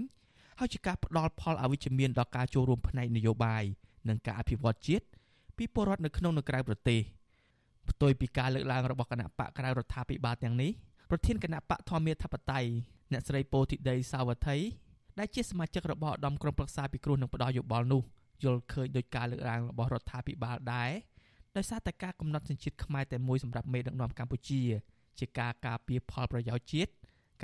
[0.58, 3.64] ហើយជាការផ្ដល់ផលអវិជ្ជមានដល់ការចូលរួមផ្នែកនយោបាយ
[4.08, 5.04] និងការអភិវឌ្ឍជាតិ
[5.56, 7.00] ពីពលរដ្ឋនៅក្នុងនិងក្រៅប្រទេស
[7.90, 10.70] ផ្ទុយពីការលើកឡើងរបស់គណៈបកក្រៅរដ្ឋាភិបាលទាំងនេះ
[11.10, 12.70] ប្រធានគណៈបកធម្មាធិបតេយ្យ
[13.12, 14.56] អ្នកស្រីពោធិដីសាវត្ថី
[15.18, 18.02] ដែលជាសមាជិករបស់ឧត្តមក្រុមប្រឹក្សាពិគ្រោះនឹងផ្ដល់យោបល់នោះ
[18.44, 20.90] យល់ឃើញដោយការលើកឡើងរបស់រដ្ឋាភិបាលដែរ
[21.56, 24.62] ដោយសារតែការកំណត់សញ្ជាតិខ្មែរតែមួយសម្រាប់មេដឹកនាំកម្ពុជា
[25.18, 26.90] ជាការការពារផលប្រយោជន៍ជាតិ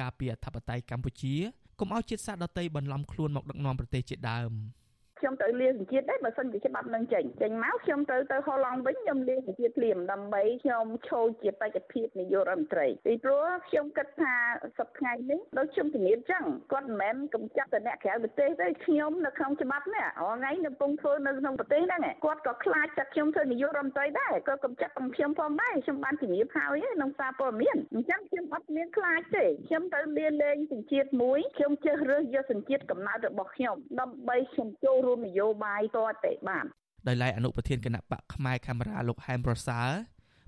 [0.01, 1.35] ការពារអធិបតេយ្យកម្ពុជា
[1.81, 4.53] កុំឲ្យជាតិសាសន៍ដទៃបន្លំខ្លួនមកដឹកនាំប្រទេសជាដើម។
[5.25, 14.35] ខ្ញុំទៅលាសញ្ជាតិដែរបើសិនជាច្បាប់នឹងចេញចេញមកខ្ញុំទៅទៅហូឡង់វិញខ្ញុំលាសញ្ជាតិភ្លាមដើម្បីខ្ញុំចូលជាបេក្ខភាពនាយករដ្ឋមន្ត្រីពីព្រោះខ្ញុំគិតថា
[14.79, 36.65] សប្តាហ៍នេះដូចខ្ញុំជំរាបចឹងគាត់មិនមែនកំចាត់តែអ្នកក្រៅប្រទេសទេខ្ញុំនៅក្នុងច្បាប់នេះរាល់ថ្ងៃនៅពងធ្វើនៅក្នុងប្រទេសហ្នឹងគាត់ក៏ខ្លាចតែខ្ញុំធ្វើនាយករដ្ឋមន្ត្រីដែរក៏កំចាត់របស់ខ្ញុំផងដែរខ្ញុំបានជំរាបហើយក្នុងសារព័ត៌មានអញ្ចឹងខ្ញុំអត់មានខ្លាចទេខ្ញុំទៅលាលែងសញ្ជាតិមួយខ្ញុំចេះរើសយកសញ្ជាតិកំណើតរបស់ខ្ញុំដើម្បីខ្ញុំចូលរួមនយោបាយតតែបាន
[37.09, 39.89] ដោយឡែកអនុប្រធានគណៈបកផ្នែកកាមេរ៉ាលោកហែមប្រសើរ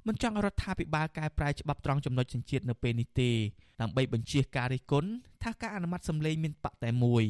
[0.07, 3.31] មិនចង់រដ្ឋាភិបាលកែប្រែច្បាប់ត្រង់ចំណុចសញ្ជាតិនៅពេលនេះទេ
[3.81, 5.11] ដើម្បីបញ្ជាការរិះគន់
[5.43, 7.25] ថាការអនុម័តសម្លេងមានបកតែមួយ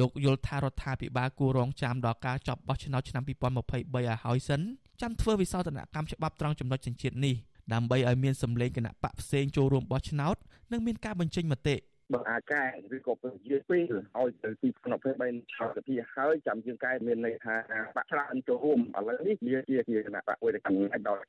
[0.00, 4.60] លោកយល់ថារដ្ឋាភិបាលគួររងចាំដល់ការចប់បោះឆ្នោតឆ្នាំ2023ឲ្យហើយសិន
[5.00, 7.34] ចាំធ្វើវិសោធនកម្មច្បាប់ត្រង់ចំណុចចិញ្ចៀននេះ
[7.72, 10.36] ដើម្បីឲ្យមានសម្លេងគណៈបកផ្សេងចូលរួមបោះឆ្នោត
[10.72, 11.76] និងមានការបញ្ចេញមតិ
[12.12, 12.62] បើអាចកែ
[12.94, 13.82] ឬក៏ពើយឺតពេល
[14.18, 17.54] ឲ្យទៅទីផ្នែកពេល3ឆោតពីហើយចាំយើងកែមានន័យថា
[17.96, 21.22] បាក់ច្រើនចូលរួមឥឡូវនេះវាជាជាគណៈបកមួយដែលកំណត់ដល់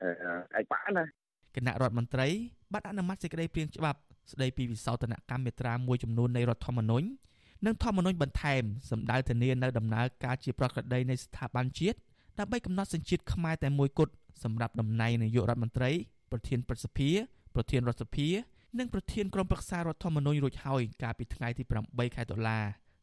[0.59, 1.03] ឯកបកណា
[1.55, 2.27] គណៈរដ្ឋមន្ត្រី
[2.73, 3.99] បានអនុម័តសេចក្តីព្រាងច្បាប់
[4.31, 7.07] ស្តីពីវិសោធនកម្មមេត្រាមួយចំនួននៃរដ្ឋធម្មនុញ្ញ
[7.65, 11.97] និងធម្មនុញ្ញបន្ថែមសម្ដៅធានានៅដំណើរការជាប្រក្រតីនៃស្ថាប័នជាតិ
[12.39, 15.91] ដើម្បីកំណត់សញ្ជាតិខ្មែរតែមួយគត់សម្រាប់តំណែងនាយករដ្ឋមន្ត្រី
[16.31, 17.09] ប្រធានព្រឹទ្ធសភា
[17.55, 18.27] ប្រធានរដ្ឋសភា
[18.79, 22.59] និងប្រធានក្រុមប្រឹក្សារដ្ឋធម្មនុញ្ញរួចហើយកាលពីថ្ងៃទី8ខែតុលា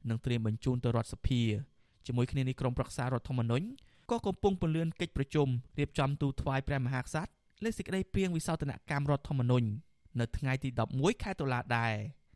[0.08, 1.42] និងត្រៀមបញ្ជូនទៅរដ្ឋសភា
[2.06, 3.66] ជាមួយគ្នានេះក្រុមប្រឹក្សារដ្ឋធម្មនុញ្ញ
[4.10, 7.30] ក៏កំពុងពន្យាកិច្ចប្រជុំរៀបចំទូតថ្វាយព្រះមហាក្សត្រ
[7.64, 9.66] លើសេចក្តីព្រាងវិសោធនកម្មរដ្ឋធម្មនុញ្ញ
[10.20, 11.92] នៅថ្ងៃទី11ខែតុលាដែរ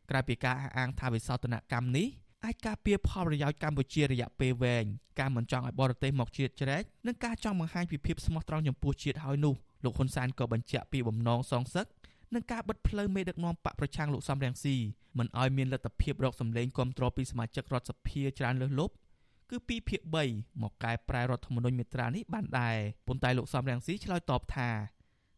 [0.09, 2.07] ក្រៅពីការអះអាងថាវិសោធនកម្មនេះ
[2.45, 4.85] អាចការពារផលប្រយោជន៍កម្ពុជារយៈពេលវែង
[5.19, 11.85] ការមិនចង់ឲ្យបរទេសមកជាតិជ្រែកនិងការចង់បង្ហាញពីភាពស្មោះត្រង់ចំពោះជាតិហើយនោះលោកហ៊ុនសែនក៏បញ្ជាក់ពីបំណងសងសឹក
[12.33, 14.75] និងការបិទផ្លូវមេដឹកនាំបកប្រឆាំងលោកសំរងស៊ី
[15.17, 18.93] មិនឲ្យមានលទ្ធភាពរកសម្លេងគ្រប់គ្រងពីសមាជិករដ្ឋសភាច្រើនលើសលប់
[19.49, 24.69] គឺ2ភាគ3មកកែប្រែរដ្ឋធម្មនុញ្ញមេត្រានេះបានដែរប៉ុន្តែលោកសំរងស៊ីឆ្លើយតបថា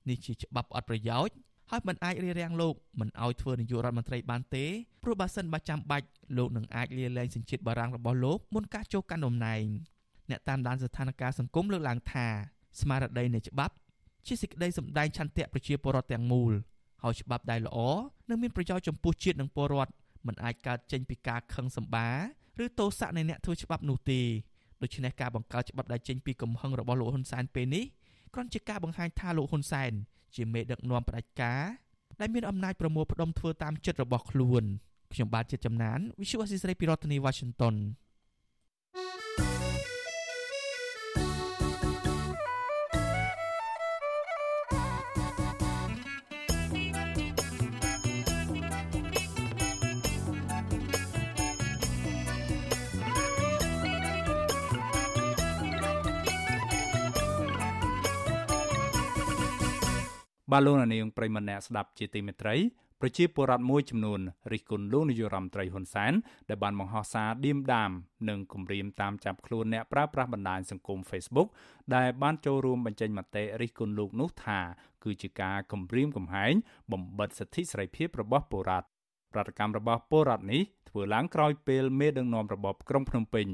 [0.10, 1.36] នេះជាច្បាប់អត់ប្រយោជន៍
[1.70, 4.66] ហើយមិនអាចរារាំងលោកមិនឲ្យធ្វើនាយករដ្ឋមន្ត្រីបានទេ
[5.04, 9.64] ព្រោះបើសិនបើចាំបាច់លោកនឹងអាចលាលែងសញ្ជាតិបារាំងរបស់លោកមុនការចូលកាន់តំណែង
[10.30, 12.28] អ្នកតាមដានស្ថានភាពសង្គមលើកឡើងថា
[12.82, 13.74] ស្មារតីនៃច្បាប់
[14.28, 16.54] ជាសេចក្តីសម្ដែងឆន្ទៈប្រជាពលរដ្ឋទាំងមូល
[17.04, 17.78] ហើយច្បាប់ដែលល្អ
[18.30, 19.92] និងមានប្រយោជន៍ចំពោះជាតិនិងពលរដ្ឋ
[20.28, 22.16] មិនអាចកើតចេញពីការខឹងសម្បារ
[22.64, 24.22] ឬទោសៈនៃអ្នកធ្វើច្បាប់នោះទេ
[24.82, 27.86] ដូច្នេះការបង្កើតច្បាប់ដែលចេញពីកំហឹងរបស់លោកហ៊ុនសែនពេលនេះ
[28.34, 29.92] គ្រាន់ជាការបង្ហាញថាលោកហ៊ុនសែន
[30.36, 31.64] ជាមេដឹកនាំផ្ដាច់ការ
[32.20, 34.64] ដែលមានអំណាចប្រមូលផ្ដុំធ្វើតាមចិត្តរបស់ខ្លួន
[35.14, 37.76] ខ្ញុំបាទជាចំណាន Visual Assisray ពីរដ្ឋធានី Washington
[60.52, 62.56] បាទលោកនាងប្រិមម្នាក់ស្ដាប់ជាទីមេត្រី
[63.02, 64.20] ប្រជាពលរដ្ឋមួយចំនួន
[64.52, 66.14] រិះគន់លោកនាយរដ្ឋមន្ត្រីហ៊ុនសែន
[66.50, 67.92] ដែលបានបង្ហោះសារឌៀមដាម
[68.30, 71.48] និងគំរាមតាមចាប់ខ្លួនអ្នកប្រើប្រាស់បណ្ដាញសង្គម Facebook
[71.96, 74.60] ដែលបានចូលរួមបញ្ចេញមតិរិះគន់លោកនោះថា
[75.04, 76.54] គឺជាការគំរាមកំហែង
[76.92, 78.88] បំបិទសិទ្ធិសេរីភាពរបស់ពលរដ្ឋ
[79.34, 83.48] ប្រតិកម្មរបស់ពលរដ្ឋនេះធ្វើឡើងក្រោយពេលមេដឹកនាំរបបក្រុងភ្នំពេញ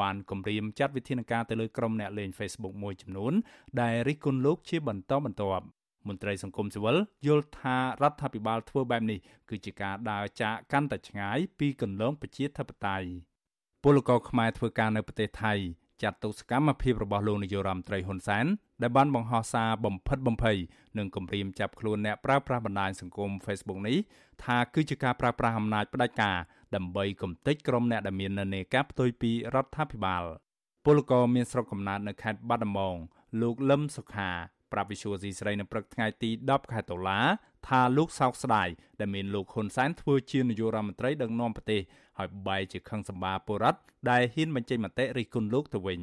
[0.00, 3.32] បានគម្រាមចាត់វិធានការទៅលើក្រុមអ្នកលេង Facebook មួយចំនួន
[3.80, 5.66] ដែលរិះគន់លោកជាបន្តបន្ទាប់
[6.08, 9.18] មន្ត្រីសង្គមស៊ីវិលយល់ថារដ្ឋាភិបាលធ្វើបែបនេះ
[9.50, 13.08] គឺជាការដើរចាកកាន់តែឆ្ងាយពីគន្លងប្រជាធិបតេយ្យ
[13.82, 15.54] ពលករខ្មែរធ្វើការនៅប្រទេសថៃ
[16.02, 18.46] ចាត់ទុកសកម្មភាពរបស់លោកនាយរដ្ឋមន្ត្រីហ៊ុនសែន
[18.82, 20.56] ដែលបានបង្ហោះសារបំផិតបំភ័យ
[20.98, 23.96] និងគំរាមចាប់ខ្លួនអ្នកប្រើប្រាស់បណ្ដាញសង្គម Facebook នេះ
[24.44, 26.38] ថាគឺជាការប្រើប្រាស់អំណាចផ្ដាច់ការ
[26.74, 30.24] ដើម្បីគំទេចក្រុមអ្នកដែលមាននានាការផ្ទុយពីរដ្ឋាភិបាល
[30.84, 32.96] ពលករមានស្រុកកំណើតនៅខេត្តបាត់ដំបង
[33.40, 34.30] លោកលឹមសុខា
[34.76, 37.20] ប្រាប់វិសុវស៊ីស្រីនៅព្រឹកថ្ងៃទី10ខែតុលា
[37.68, 38.68] ថាលោកសោកស្ដាយ
[39.00, 41.80] ដែលមានលោកហ៊ុនសែនធ្វើជានាយករដ្ឋមន្ត្រីដឹកនាំប្រទេស
[42.18, 46.00] ហើយបែរជាខឹងសម្បាពលរដ្ឋដែលហ៊ានបញ្ចេញមតិរិះគន់លោកទៅវិញ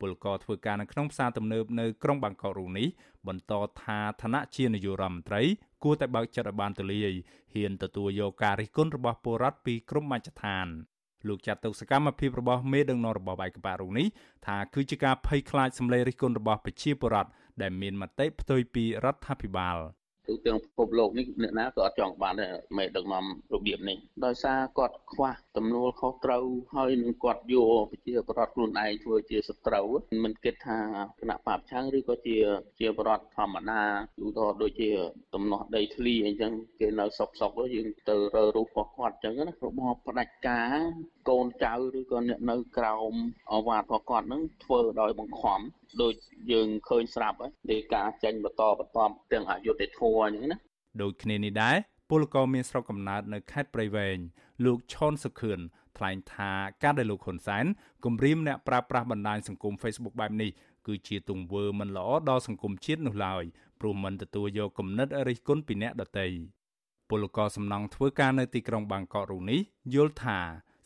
[0.00, 2.88] ពលករធ្វើការនៅក្នុងផ្សារទំនើបនៅក្រុងបាងកករូនេះ
[3.28, 3.52] បន្ត
[3.82, 5.42] ថាឋានៈជានាយករដ្ឋមន្ត្រី
[5.84, 7.12] គួរតែបើកចិត្តឲ្យបានទូលាយ
[7.54, 10.68] ហ៊ានទទួលយកការរិះគន់របស់ពលរដ្ឋពីក្រុមមជ្ឈដ្ឋាន
[11.26, 14.06] លោកចាត់ទុកសកម្មភាពរបស់មេដឹកនាំរបបឯកបៈរូបនេះ
[14.46, 17.30] ថាគឺជាការភ័យខ្លាចសម្លេងរិះគន់របស់ប្រជាពលរដ្ឋ
[17.62, 19.76] ដែលមានមតិផ្ទុយពីរដ្ឋាភិបាល
[20.28, 29.86] ទូទាំងពិភពលោកនេះអ្នកណាក៏អត់ចង់បានដែរមេដឹកនាំរបៀបនេះដោយសារគាត់ខ្វះទំនួលខុសត្រូវហើយនឹងគាត់យកប្រជាប្រដ្ឋខ្លួនឯងធ្វើជាសត្រូវ
[30.24, 30.78] មិនគិតថា
[31.20, 32.38] គណៈបព្វឆាំងឬក៏ជា
[32.80, 33.82] ជាប្រដ្ឋធម្មតា
[34.24, 34.90] ឧទាហរណ៍ដូចជា
[35.34, 40.76] តំណោះដីធ្លីអីចឹងគេនៅសុកសុកយើងទៅរើរូបរបស់គាត់ចឹងណារបបផ្ដាច់ការ
[41.28, 43.12] កូនចៅឬក៏អ្នកនៅក្រោម
[43.52, 45.60] អាវ៉ាតរបស់គាត់នឹងធ្វើដោយបង្ខំ
[46.02, 46.14] ដូច
[46.52, 50.58] យើងឃើញស្រាប់ហើយការចេញបន្តបន្ទាប់ទាំងអយុធធម៌អញ្ចឹងណា
[51.02, 51.76] ដូចគ្នានេះដែរ
[52.10, 54.18] ពលករមានស្រុកកំណើតនៅខេត្តព្រៃវែង
[54.64, 55.60] លោកឈុនសុខឿន
[55.96, 57.64] ថ្លែងថាការដែលលោកហ៊ុនសែន
[58.04, 60.50] គម្រាមអ្នកប្រើប្រាស់បណ្ដាញសង្គម Facebook បែបនេះ
[60.86, 63.44] គឺជាទង្វើមិនល្អដល់សង្គមជាតិនោះឡើយ
[63.80, 66.26] ព្រោះមិនទទួលយកគំនិតរិះគន់ពីអ្នកដទៃ
[67.10, 69.60] ពលករសំណង់ធ្វើការនៅទីក្រុងបាងកករូនេះ
[69.94, 70.38] យល់ថា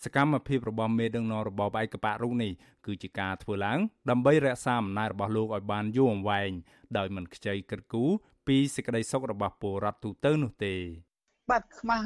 [0.04, 2.52] សកម្មភាពរបស់មេដឹកនាំរបបឯកបៈរូបនេះ
[2.86, 3.78] គឺជាការធ្វើឡើង
[4.10, 6.50] ដើម្បីរក្សាអំណាចរបស់លោកឲ្យបានយូរអង្វែង
[6.96, 8.10] ដោយមិនខ្ចីគិតគូរ
[8.46, 10.74] ពីសេចក្តីសុខរបស់ពលរដ្ឋទូទៅនោះទេ
[11.50, 12.04] បាទខ្មាស់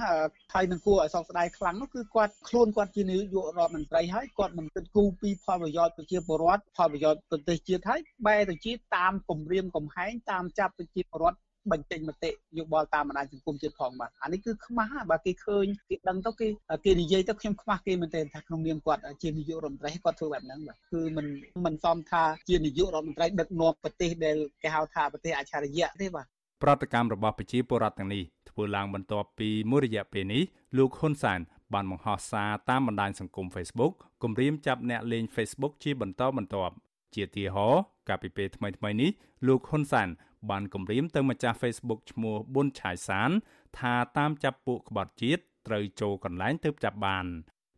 [0.55, 11.39] ហើយនឹងគួរឲ្យសោកស្ដាយខ្លាំងនោះគឺគាត់ខ្លួនគាត់ជានាយករដ្ឋមន្ត្រីហើយគាត់មិនគិតគូរពីផលប្រយោជន៍ប្រជាពលរដ្ឋផលប្រយោជន៍ប្រទេសជាតិហើយបែរទៅជាតាមគម្រាមកំហែងតាមចាប់ប្រជាពលរដ្ឋ
[11.73, 16.47] បញ្ចេញមតិយោបល់តាមបណ្ដាញសង្គមជាតិផងបាទអានេះគឺខ្មាស់បាទគេឃើញគេដឹងទៅគេ
[16.85, 21.27] គេនិយាយទៅខ្ញុំខ្មាស់គេមែនទែនថាក្នុងនាមគាត់ជានាយករដ្ឋមន្ត្រីគាត់ធ្វើបែបហ្នឹងបាទគឺមិន
[21.67, 26.27] មិនសមថាជានាយករដ្ឋមន្ត្រីដឹកនាំប្រទេសដែលគេហៅថាប្រទេសអច្ឆរិយៈទេបាទ
[26.63, 30.43] ប្រតិកម្មរបស់ប្រជាពលរដ្ឋទាំងនេះធ្វើឡើងបន្ទាប់ពីមួយរយៈពេលនេះ
[30.77, 31.41] លោកហ៊ុនសែន
[31.75, 36.75] បានបង្ហោះសារតាមបណ្ដាញសង្គម Facebook គម្រាមចាប់អ្នកលេង Facebook ជាបន្តបន្ទាប់
[37.15, 37.69] ជាទីហោ
[38.09, 39.11] កាលពីពេលថ្មីៗនេះ
[39.47, 40.09] លោកហ៊ុនសែន
[40.51, 43.31] បានគម្រាមទៅម្ចាស់ Facebook ឈ្មោះប៊ុនឆាយសាន
[43.79, 47.27] ថាតាមចាប់ពួកក្បត់ជាតិត្រូវចូលកន្លែងទៅចាប់បាន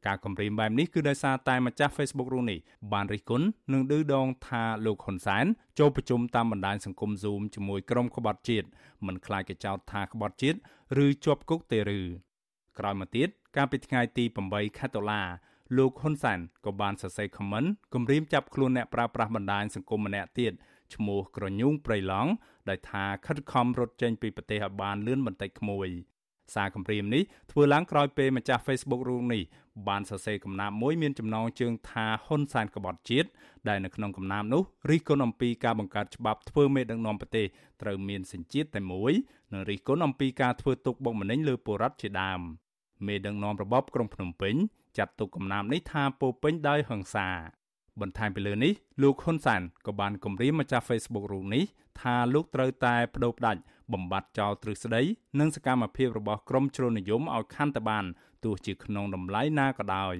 [0.07, 2.59] ការគម្រាមបែបនេះគឺដោយសារតែម្ចាស់ Facebook រូបនេះ
[2.92, 5.44] បានរិះគន់និងឌឺដងថាលោកហ៊ុនសែន
[5.78, 8.66] ចូលប្រជុំតាមបណ្ដាញសង្គម Zoom ជាមួយក្រុមក្បត់ជាតិ
[9.07, 10.59] មិនខ្លាចគេចោទថាក្បត់ជាតិ
[11.04, 12.00] ឬជាប់គុកទេឬ
[12.78, 15.22] ក្រោយមកទៀតកាលពីថ្ងៃទី8ខែតុលា
[15.76, 20.52] លោកហ៊ុនសែនក៏បានសរសេរខមមិនគម្រាមចាប់ខ្លួនអ្នកប្រើប្រាស់បណ្ដាញសង្គមម្នាក់ទៀត
[20.94, 22.31] ឈ្មោះក្រញូងព្រៃឡង់
[22.70, 25.88] ដោយថាខិតខំរត់ចេញពីប្រទេសឲ្យបានលឿនបន្តិចក្មួយ
[26.54, 29.42] សារគម្រាមនេះធ្វើឡើងក្រោយពេលម្ចាស់ Facebook រូបនេះ
[29.88, 33.28] បានសរសេរកំណាព្យមួយមានចំណងជើងថាហ៊ុនសែនក្បត់ជាតិ
[33.68, 37.46] ដែលនៅក្នុងកំណាព្យនោះរិះគន់អំពីការបង្កើតច្បាប់ធ្វើមេដឹកនាំប្រទេស
[37.83, 39.12] ត្រូវមានសញ្ជាតិតែមួយ
[39.52, 42.40] និងរិះគន់អំពីការធ្វើទុកបុកម្នេញលើពលរដ្ឋជាដើម
[43.07, 44.54] មេដឹកនាំរបបក្រុងភ្នំពេញ
[44.98, 47.28] ចាត់ទុកកំណាព្យនេះថាពោពេញដោយហិង្សា
[48.02, 51.64] បន្ថែមពីលើនេះលោកហ៊ុនសានក៏បានគម្រាមម្ចាស់ Facebook រូបនេះ
[52.00, 53.61] ថាលោកត្រូវតែបដូរផ្ដាច់
[53.92, 55.02] បំបត្តិចោលទ្រឹស្ដី
[55.40, 58.04] និងសកម្មភាពរបស់ក្រមជ្រុលនិយមឲ្យខាន់ទៅបាន
[58.44, 60.14] ទោះជាក្នុងតម្លៃណាក៏ដោយ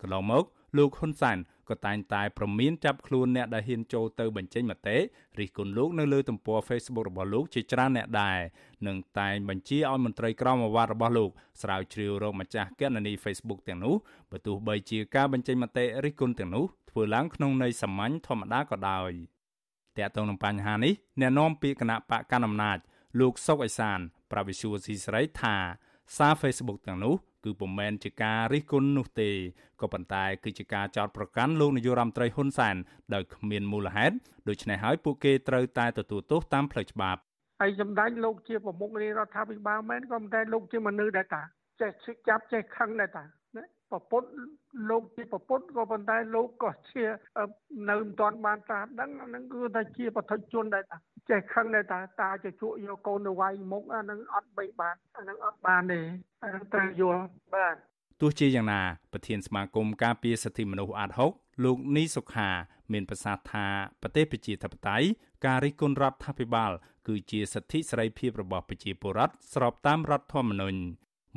[0.00, 0.44] កន្លងមក
[0.76, 1.38] លោកហ៊ុនសែន
[1.70, 4.96] ក៏តែងតែប្រមានចាប់ខ្លួនអ្នកដែលហ៊ានចូលទៅបញ្ចេញមតិ
[5.38, 8.38] រិះគន់លោកនៅលើទំព័រ Facebook របស់លោកជាច្រើនអ្នកដែរ
[8.86, 11.30] និងតែងបញ្ជាឲ្យមន្ត្រីក្រមអាវ៉ាត់របស់លោក
[11.62, 13.94] ស្រាវជ្រាវរកម្ចាស់គណនី Facebook ទាំងនោះ
[14.30, 19.10] បើទោះបីជាការបញ្ចេញមតិរិះគន់ទាំងនោះធ្វើឡើងក្នុងន័យសាមញ្ញធម្មតាក៏ដោយ
[19.98, 22.78] តើតើនឹងបញ្ហានេះអ្នកនាំពាក្យគណៈបកកណ្ដាលអំណាច
[23.20, 23.98] លោកសុកអេសាន
[24.30, 25.56] ប្រាវិសុវស៊ីស្រីថា
[26.16, 29.30] សារ Facebook ទាំងនោះ គឺពុំមែនជាការរិះគន់នោះទេ
[29.80, 32.76] ក៏ប៉ុន្តែគឺជាការចោទប្រកាន់លោកនាយរដ្ឋមន្ត្រីហ៊ុនសែន
[33.14, 34.14] ដោយគ្មានមូលហេតុ
[34.48, 37.20] ដូច្នេះហើយពួកគេត្រូវតែទទួលទោសតាមផ្លូវច្បាប់
[37.60, 41.42] ហើយសម្ដេចលោកជាប្រមុខរាជរដ្ឋាភិបាលមែនក៏ប៉ុន្តែលោកជាមនុស្សដែរតា
[41.80, 41.92] ចេះ
[42.28, 43.43] ចាប់ចេះខឹងដែរតាណា
[43.94, 44.22] ប្រពុត
[44.90, 47.04] លោកជាប្រពុតក៏ប៉ុន្តែលោកក៏ជា
[47.88, 50.96] នៅមិនទាន់បានតាមដឹងអានឹងគឺថាជាបឋិជនដែរតា
[51.30, 56.00] ចេះខឹងដែរតាតាជាជក់យកកូនទៅវាយមុខអានឹងអត់បីបានអានឹងអត់បានទេ
[56.42, 57.22] អានឹងត្រូវយល់
[57.54, 57.76] បាទ
[58.20, 58.80] ទោះជាយ៉ាងណា
[59.12, 62.48] ប្រធានសមាគមការពារសិទ្ធិមនុស្សអាត6លោកនីសុខា
[62.92, 63.66] មានប្រសាសន៍ថា
[64.02, 65.06] ប្រទេសប្រជាធិបតេយ្យ
[65.46, 66.72] ការរិះគន់រដ្ឋាភិបាល
[67.08, 70.78] គឺជាសិទ្ធិសេរីភាពរបស់ប្រជាពលរដ្ឋស្របតាមរដ្ឋធម្មនុញ្ញ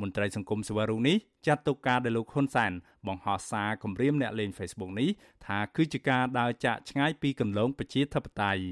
[0.00, 2.72] មន្ត្រីសង្គមសវរុនេះចាត់ទុកការដែលលោកហ៊ុនសែន
[3.06, 5.08] បង្ហោះសារគម្រាមអ្នកលេង Facebook នេះ
[5.46, 8.62] ថាគឺជាការដើរចាក់ឆ្ងាយពីគន្លងប្រជាធិបតេយ្យ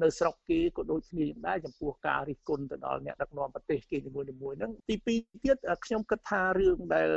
[0.00, 4.26] នៅស្រុកគេក៏ដូចគ្នាដែរចំពោះការរិះគន់ទៅដល់អ្នកដឹកនាំប្រទេសគេនីមួយៗ
[4.58, 7.10] ហ្នឹងទីពីរទៀតខ្ញុំគិតថារឿងដែល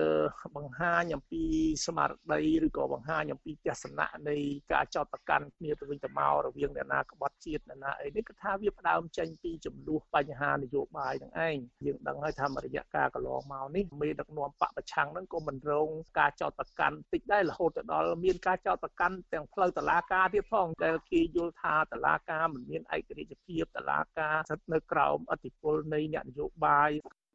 [0.55, 1.43] បង្ហាញអំពី
[1.85, 4.37] ស្មារតីឬក៏បង្ហាញអំពីទស្សនៈនៃ
[4.73, 26.91] ការចោទប្រកាន់គ្នាទៅវិញទៅមករវាងអ្នកណាក្បត់ជាតិអ្នកណាអីនេះគឺថាវាផ្ដើមចេញពីចំនួនបញ្ហានយោបាយហ្នឹងឯងយើងដឹងហើយថារយៈកាលកន្លងមកនេះមេដឹកនាំបកប្រឆាំងហ្នឹងក៏មិនរងការចោទប្រកាន់តិចដែររហូតទៅដល់មានការចោទប្រកាន់ទាំងផ្លូវតុលាការទៀតផងដែលគេយល់ថាតុលាការមិនមានឯករាជ្យភាពតឡាការស្ថិតនៅក្រោមអធិបុលនៃអ្នកនយោបាយ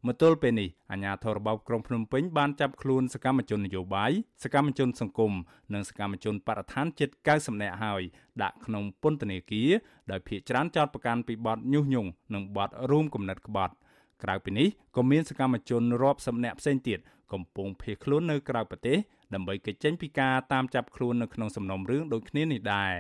[0.07, 4.13] មកទល់ពេលនេះអាជ្ញាធររបបក្រុងភ្នំពេញបានចាប់ខ្លួនសកម្មជននយោបាយ
[4.45, 5.33] សកម្មជនសង្គម
[5.75, 8.03] និងសកម្មជនបរិស្ថានជិត90នាក់ហើយ
[8.43, 9.71] ដាក់ក្នុងពន្ធនាគារ
[10.11, 13.75] ដោយភ ieck ច្រានចោតប្រកាន់ពីបទញុះញង់និងបទរួមគំនិតក្បត់
[14.23, 16.99] ក្រៅពីនេះក៏មានសកម្មជនរាប់សិបនាក់ផ្សេងទៀត
[17.33, 18.99] កំពុងភៀសខ្លួននៅក្រៅប្រទេស
[19.35, 22.95] ដើម្បីគេចចេញពីការតាមចាប់ខ្លួននៅក្នុងសំណុំរឿងដូចគ្នានេះដែរ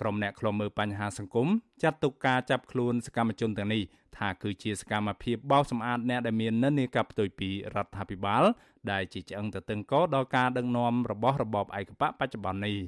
[0.00, 1.48] ក្រុមអ្នកខ្លំមើលបញ្ហាសង្គម
[1.82, 3.82] ចាត់ទុកការចាប់ខ្លួនសកម្មជនទាំងនេះ
[4.18, 8.44] ថាគឺជាសកម្មភាពបោសសម្អាតអ្នកដែលមាននិន្នាការផ្ទុយពីរដ្ឋាភិបាល
[8.90, 12.78] ដែលជាឆ្អឹងទៅតឹងកដល់ការដឹកនាំរបស់របបឯកបកបច្ចុប្បន្ននេះ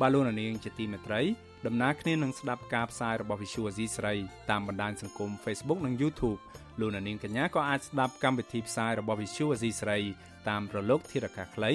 [0.00, 1.20] បាឡូណានីងជាទីមេត្រី
[1.66, 4.14] ដំណើរគ្នានឹងស្ដាប់ការផ្សាយរបស់ Visual Asia ស្រី
[4.50, 6.40] តាមបណ្ដាញសង្គម Facebook និង YouTube
[6.80, 9.98] លោកនាងកញ្ញាក៏អាចស្ដាប់កម្មវិធីផ្សាយរបស់ Visual Asia ស្រី
[10.48, 11.70] តាមរលកធារកាសខ្លី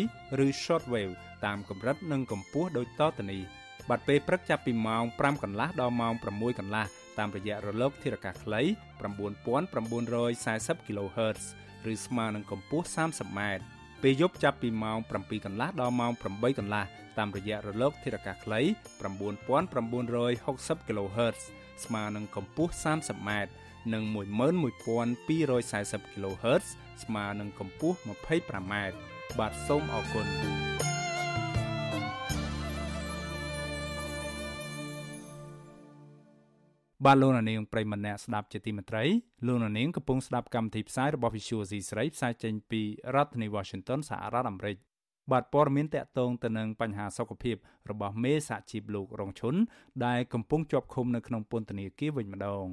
[0.45, 1.13] ឬ Shortwave
[1.45, 3.41] តាមកម្រិតនិងកម្ពស់ដូចតទៅនេះ
[3.89, 6.85] បាត់ពេលព្រឹកចាប់ពីម៉ោង5កន្លះដល់ម៉ោង6កន្លះ
[7.19, 11.41] តាមរយៈរលកធារកាសខ្លី9940 kHz
[11.91, 13.59] ឬស្មើនឹងកម្ពស់ 30m ព
[14.03, 16.83] ពេលយប់ចាប់ពីម៉ោង7កន្លះដល់ម៉ោង8កន្លះ
[17.17, 18.59] តាមរយៈរលកធាតុអាកាសខ្លី
[19.43, 21.39] 9960 kHz
[21.83, 23.29] ស្មើនឹងកម្ពស់ 30m
[23.93, 26.65] និង11240 kHz
[27.03, 28.73] ស្មើនឹងកម្ពស់ 25m
[29.39, 30.27] បាទសូមអរគុណ
[37.05, 39.03] បាទលោកនាងប្រិមម្នាក់ស្ដាប់ជាទីមេត្រី
[39.47, 42.81] លោកនាងកំពុងស្ដាប់កម្មវិធីផ្សាយរបស់ Visual C ស្រីផ្សាយចេញពី
[43.15, 44.77] រដ្ឋធានី Washington សហរដ្ឋអាមេរិក
[45.31, 47.55] បាទព័ត៌មានតកតងទៅនឹងបញ្ហាសុខភាព
[47.89, 49.55] របស់មេសហជីពលោករងឈុន
[50.05, 52.65] ដែលកំពុងជាប់ឃុំនៅក្នុងពន្ធនាគារវិញម្ដង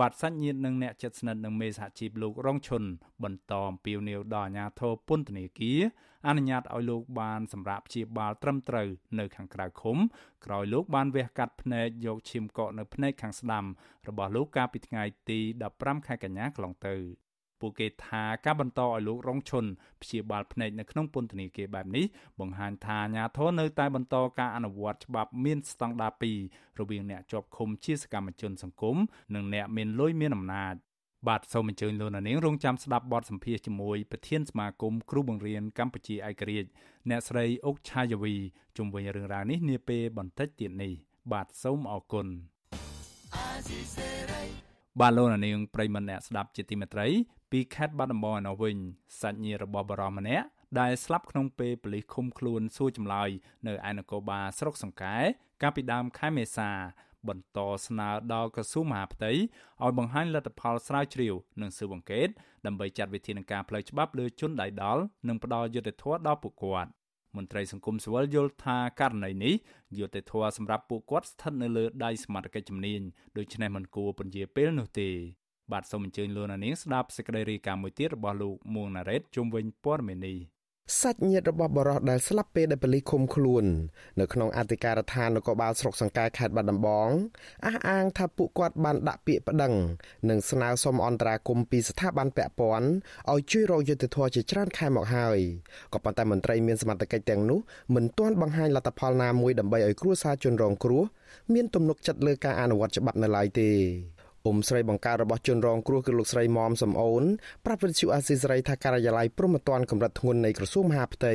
[0.00, 2.82] បាទសាច់ញាតិនិងអ្នកជិតស្និទ្ធនឹងមេសហជីពលោករងឈុន
[3.22, 5.80] បន្តអំពាវនាវដល់អាជ្ញាធរពន្ធនាគារ
[6.28, 9.96] អនុញ្ញាតឲ្យលោកបានសម្រាប់ព្យាបាលត្រឹមត្រូវនៅខាងក្រៅឃុំ
[10.44, 13.64] ក្រោយលោកបានវះកាត់ភ្នែកយកឈាមកកនៅភ្នែកខាងស្ដាំ
[14.08, 15.38] របស់លោកកាលពីថ្ងៃទី
[15.74, 16.94] 15ខែកញ្ញាកន្លងទៅ
[17.62, 19.64] ពួកគេថាការបន្តឲ្យលោករងឈុន
[20.02, 22.04] ព្យាបាលភ្នែកនៅក្នុងពន្ធនាគារបែបនេះ
[22.40, 26.12] បង្ហាញថាអាញាធរនៅតែបន្តការអនុវត្តច្បាប់មានស្តង់ដារ
[26.46, 28.96] 2រវាងអ្នកជាប់ឃុំជាសកម្មជនសង្គម
[29.34, 30.74] និងអ្នកមានលុយមានអំណាច
[31.28, 36.68] បាទសូមអញ្ជើញលោកនាងរងចាំស្ដាប់បទសម្ភាសជាមួយប្រធានសមាគមគ្រូបង្រៀនកម្ពុជាឯករាជ្យ
[37.10, 38.34] អ្នកស្រីអុកឆាយាវី
[38.76, 40.92] ជុំវិញរឿងរ៉ាវនេះនាពេលបន្តិចទៀតនេះ
[41.32, 42.26] បាទសូមអរគុណ
[45.00, 47.06] បាទលោកនាងប្រិមម្នាក់ស្ដាប់ជាទីមេត្រី
[47.52, 48.76] ពីខេត្តបាត់ដំបងឯណោះវិញ
[49.20, 50.46] សាច់ញាតិរបស់បរមម្នាក់
[50.80, 53.30] ដែលស្លាប់ក្នុងពេលប៉ូលីសឃុំខ្លួនសួរចម្លើយ
[53.66, 55.16] នៅឯនគរបាលស្រុកសង្កែ
[55.62, 56.70] កាលពីដើមខែមេសា
[57.28, 62.28] បន្តស្នើដល់ក្រសួងមហាផ្ទៃឲ្យបង្ហាញលទ្ធផលស្រាវជ្រាវនិងស៊ើបអង្កេត
[62.66, 66.90] ដើម្បីចាត់វិធានការផ្លូវច្បាប់លើជនដៃដល់និងផ្ដល់យុត្តិធម៌ដល់ពួកគាត់
[67.36, 69.54] មន្ត្រីសង្គមស៊ីវិលយល់ថាករណីនេះ
[69.98, 73.00] យុត្តិធម៌សម្រាប់ពួកគាត់ស្ថិតនៅលើដៃសមត្ថកិច្ចជំនាញ
[73.36, 75.10] ដូច្នេះមិនគួរពន្យាពេលនោះទេ
[75.70, 80.38] បាទសូមអញ្ជើញលោកនាងស្ដាប់សេចក្តីរាយការណ៍មួយទៀតរបស់លោកមួងណារ៉េតជុំវិញព័ត៌មាននេះ
[81.00, 83.64] សាច់ញាតិរបស់បរិះដែលស្លាប់ពេលដែលប៉ូលីសឃុំខ្លួន
[84.20, 87.08] នៅក្នុងអធិការដ្ឋាននគរបាលស្រុកសង្កែខេត្តបាត់ដំបង
[87.66, 89.74] អះអាងថាពួកគាត់បានដាក់ពាក្យប្តឹង
[90.28, 92.88] និងស្នើសុំអន្តរាគមន៍ពីស្ថាប័នពាក់ព័ន្ធ
[93.32, 95.38] ឲ្យជួយរកយុត្តិធម៌ជាច្រើនខែមកហើយ
[95.92, 97.58] ក៏ប៉ុន្តែមន្ត្រីមានសមត្ថកិច្ចទាំងនោះ
[97.94, 101.02] មិនទាន់បង្ហាញលទ្ធផលណាមួយដើម្បីឲ្យគ្រួសារជនរងគ្រោះ
[101.54, 103.70] មានទំនុកចិត្តលើការអនុវត្តច្បាប់នៅឡើយទេ
[104.46, 107.24] អ៊ុំស្រីបង្ការរបស់ជនរងគ្រោះគឺលោកស្រីមុំសំអូន
[107.64, 111.34] ប្រាប់វិទ្យុអាស៊ីសេរីថាការិយាល័យព្រំប្រទានកម្រិតធ្ងន់នៃក្រសួងមហាផ្ទៃ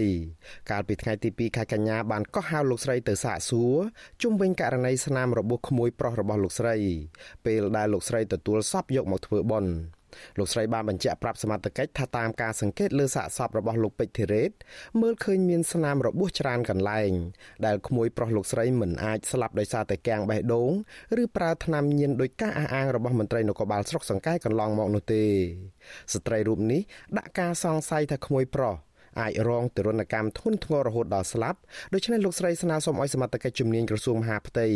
[0.72, 3.76] កាលពីថ្ងៃទី2ខែកញ្ញាបានកោះហៅលោកស្រីទៅសាកសួរ
[4.22, 6.76] ជុំវិញករណីស្នាមរបួសក្មួយប្រុសរបស់លោកស្រី
[7.46, 9.97] ពេលដែលលោកស្រីទទួលសពយកមកធ្វើបុណ្យ
[10.38, 14.52] លោកស្រីបានបញ្ជាក់ប្រាប់សមត្ថកិច្ចថាតាមការសង្កេតលើសាកសពរបស់លោកពេជ្រធីរ៉េត
[15.02, 17.12] មើលឃើញមានស្នាមរបួសច្រើនកន្លែង
[17.66, 20.72] ដែលក្មួយប្រុសលោកស្រីមិនអាចស្លាប់ដោយសារតែកាំងបេះដូង
[21.22, 25.24] ឬប្រើថ្នាំញៀនដោយការអះអាងរបស់មន្ត្រីនគរបាលស្រុកសង្កែកន្លងមកនោះទេ
[26.14, 26.82] ស្ត្រីរូបនេះ
[27.18, 28.76] ដាក់ការសង្ស័យថាក្មួយប្រុស
[29.22, 31.60] អាចរងទរណកម្មធ្ងន់ធ្ងររហូតដល់ស្លាប់
[31.94, 34.68] ដូច្នេះលោកស្រីស្នើសុំឲ្យសមត្ថកិច្ចជំនាញក្រសួងមហាផ្ទៃ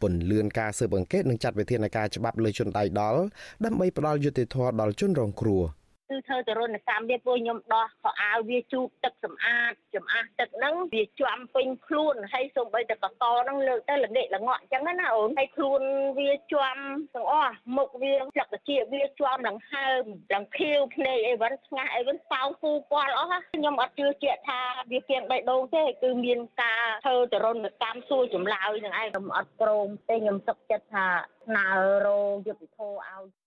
[0.00, 3.20] ពន្លឿនការស៊ើបអង្កេតនិងចាត់វិធានការច្បាប់លើជនដៃដល់
[3.64, 5.62] ដើម្បីផ្ដល់យុត្តិធម៌ដល់ជនរងគ្រោះ
[6.08, 15.82] គឺធ្វើទរណកម្មវាពួកខ្ញុំដោះខោអាវវាជូតទឹកសម្អាតចំអាស់ទឹកហ្នឹងវាជាប់ពេញខ្លួនហើយសូម្បីតែកកហ្នឹងលើកទៅល្ងាកល្ងក់អញ្ចឹងណាអូនហើយខ្លួន
[16.18, 16.80] វាជាប់
[17.14, 24.60] ទាំងអស់មុខវាស្លឹកជាវាជាប់ឡើងហើមឡើងខៀវភ្នែកអីវិញស្ងាស់អីវិញប៉ោពូពាល់អស់ខ្ញុំអត់ជឿជាក់ថា
[24.92, 31.06] វាគៀងបេះដូងទេគឺមានការធ្វើទរណកម្មសួរចម្លើយនឹងឯងខ្ញុំអត់ព្រមទេខ្ញុំសុខចិត្តថា
[31.46, 31.66] ស្នើ
[32.06, 33.43] រោយុទ្ធធរឲ្យ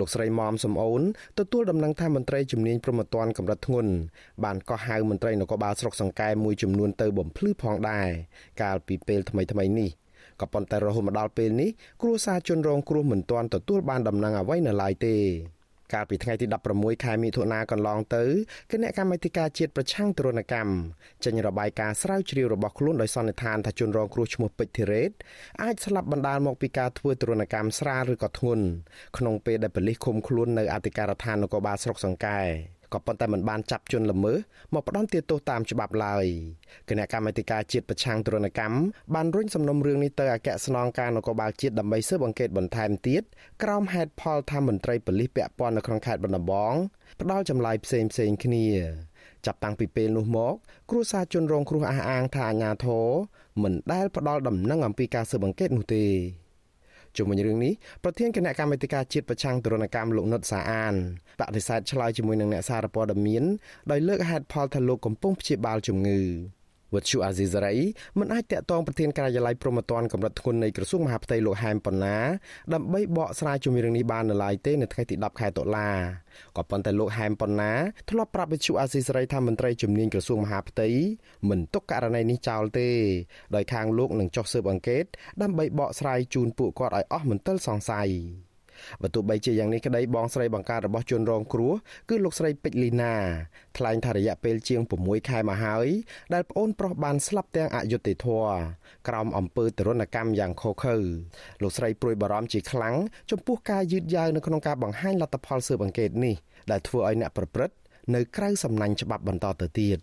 [0.00, 1.02] លោកស្រីមុំសំអូន
[1.38, 3.92] ទទួលដំណឹងថាមន្ត្រីជំនាញប្រមត្តនកម្រិតធ្ងន់
[4.44, 8.08] បានកោះហៅមន្ត្រីនគរបាលស្រុកសង្កែមួយចំនួនទៅបំភ្លឺផងដែរ
[8.62, 9.90] កាលពីពេលថ្មីថ្មីនេះ
[10.40, 11.70] ក៏ប៉ុន្តែរហូតមកដល់ពេលនេះ
[12.02, 15.16] គ្រួសារជនរងគ្រោះមិនទាន់ទទួលបានដំណឹងអ្វីនៅឡើយទេ
[15.92, 18.24] កាលពីថ្ងៃទី16ខែមិថុនាកន្លងទៅ
[18.72, 20.72] គណៈកម្មាធិការជាតិប្រឆាំងទរណកម្ម
[21.24, 25.10] ចេញរបាយការណ៍ស្រាវជ្រាវរបស់ខ្លួនដោយសន្និដ្ឋានថាជនរងគ្រោះឈ្មោះពេជ្រធីរ៉េត
[25.62, 28.64] អាចស្លាប់បណ្ដាលមកពីការធ្វើទរណកម្មស្រាលឬក៏ធ្ងន់
[29.18, 32.40] ក្នុងពេលដែលប៉ូលីសឃុំខ្លួននៅអធិការដ្ឋាននគរបាលស្រុកសង្កែ
[32.92, 34.38] ក៏ប៉ុន្តែមិនបានចាប់ជនល្មើស
[34.74, 36.26] មកផ្ដន្ទាទោសតាមច្បាប់ឡើយ
[36.88, 38.78] គណៈកម្មាធិការជាតិប្រឆាំងទរណកម្ម
[39.14, 43.22] បានរុញសំណុំរឿងនេះទៅអគ្គស្នងការនគរបាលជាតិដើម្បីស៊ើបអង្កេតបន្ថែមទៀត
[43.62, 46.74] ក្រោមហេតុផលថាមន្ត្រីប៉ូលីសពាក់ព័ន្ធនៅក្នុងខេត្តបន្ទាបង
[47.20, 48.66] ផ្ដាល់ចម្លើយផ្សេងផ្សេងគ្នា
[49.46, 50.54] ចាប់តាំងពីពេលនោះមក
[50.90, 53.06] គ្រួសារជនរងគ្រោះអះអាងថាអាញាធរ
[53.62, 56.04] មិនដែលផ្ដាល់ដំណឹងអំពីការស៊ើបអង្កេតនោះទេ
[57.16, 57.72] ជុំវិញរឿងនេះ
[58.04, 60.94] ប្រធានគណៈកម្មាធិការជាតិប្រឆាំងទរណកម្មលោកនុតសាអាន
[61.40, 63.44] បដិសេធឆ្លើយជាមួយនឹងអ្នកសារព័ត៌មាន
[63.90, 66.20] ដោយលើកហេតុផលថាលោកកំពុងព្យាបាលជំងឺ
[66.94, 67.76] វត្តជូអាស៊ីសេរី
[68.18, 72.16] មិនអាចតាក់ទងប្រធានការិយាល័យប្រមត្តនកម្រិតធ្ងន់នៃក្រសួងមហាផ្ទៃលោកហែមប៉ុណ្ណា
[72.74, 75.90] ដើម្បីបកស្រាយជំរឿងនេះបាននៅឡើយទេនៅថ្ងៃទី10ខែតុលា
[76.56, 77.72] ក៏ប៉ុន្តែលោកហែមប៉ុណ្ណា
[78.10, 80.88] ធ្លាប់ប្រាប់វិទ្យុអាស៊ីសេរីថាមន្ត្រីជំនាញក្រសួងមហាផ្ទៃ
[81.48, 82.88] មិនទុកករណីនេះចោលទេ
[83.54, 85.04] ដោយខាងលោកនឹងចុះស៊ើបអង្កេត
[85.42, 88.10] ដើម្បីបកស្រាយជូនពួកគាត់ឲ្យអស់មន្ទិលសង្ស័យ
[89.02, 91.72] បើទោះបីជាយ៉ាងនេះក្តីបងស្រីបង្ការរបស់ជនរងគ្រោះ
[92.08, 93.14] គឺលោកស្រីពេជ្រលីណា
[93.76, 95.86] ថ្លែងថារយៈពេលជាង6ខែមកហើយ
[96.34, 98.52] ដែលប្អូនប្រុសបានស្លាប់ទាំងអយុត្តិធម៌
[99.08, 100.96] ក្រោមអំពើទរណកម្មយ៉ាងឃោឃៅ
[101.62, 102.96] លោកស្រីព្រួយបារម្ភជាខ្លាំង
[103.30, 106.34] ចំពោះការយឺតយ៉ាវនៅក្នុងការបង្ហាញលទ្ធផលស៊ើបអង្កេតនេះ
[106.70, 107.74] ដែលធ្វើឲ្យអ្នកប្រព្រឹត្ត
[108.14, 109.98] នៅក្រៅសំណាញ់ច្បាប់បន្តទៅទៀត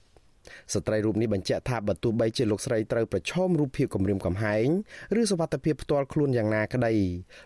[0.74, 4.68] ស្ត្រីរូបនេះបញ្ជាក់ថាបើទោះបីជាលោកស្រីត្រូវប្រឈមរូបភាពគំរាមកំហែង
[5.20, 6.94] ឬសវត្ថភាពផ្ទាល់ខ្លួនយ៉ាងណាក្តី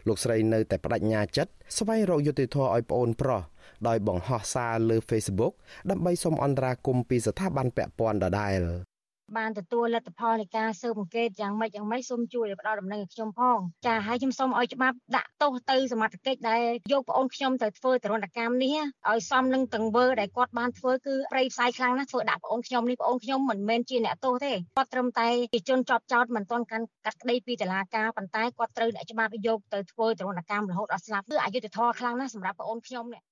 [0.08, 3.42] លោកស្រីនៅតែបដិញ្ញាចិត្តស្វែងរកយុត្តិធម៌ឲ្យប្អូនប្រុស
[3.88, 5.54] ដោយបង្ហោះសារលើ Facebook
[5.90, 8.89] ដើម្បីសូមអន្តរាគមន៍ពីស្ថាប័នពាក់ព័ន្ធដដែល
[9.38, 16.62] បានទទួលលទ្ធផលនៃការស៊ើបអង្កេតយ៉ាងម៉េចយ៉ាងម៉េចសូមជួយផ្ដល់ដំណឹងឲ្យខ្ញុំផងចាហើយខ្ញុំសូមឲ្យច្បាប់ដាក់ទោសទៅសមត្ថកិច្ចដែល
[16.92, 18.76] យកប្អូនខ្ញុំទៅធ្វើទរណកម្មនេះ
[19.10, 33.24] ឲ្យសមនឹងទង្វើដែលគាត់បានធ្វើគឺប្រៃផ្សាយខ្លាំងណាស់ធ្វើដាក់ប្អូនខ្ញុំនេះប្អូនខ្ញុំមិនមែនជាអ្នកទោសទេគាត់ត្រឹមតែជាជនជាប់ចោតមិនទាន់កាន់កាត់ក្តីពីតុលាការប៉ុន្តែគាត់ត្រូវអ្នកច្បាប់យកទៅធ្វើទរណកម្មរហូតដល់ស្លាប់គឺអយុត្តិធម៌ខ្លាំងណាស់សម្រាប់ប្អូនខ្ញុំនេះ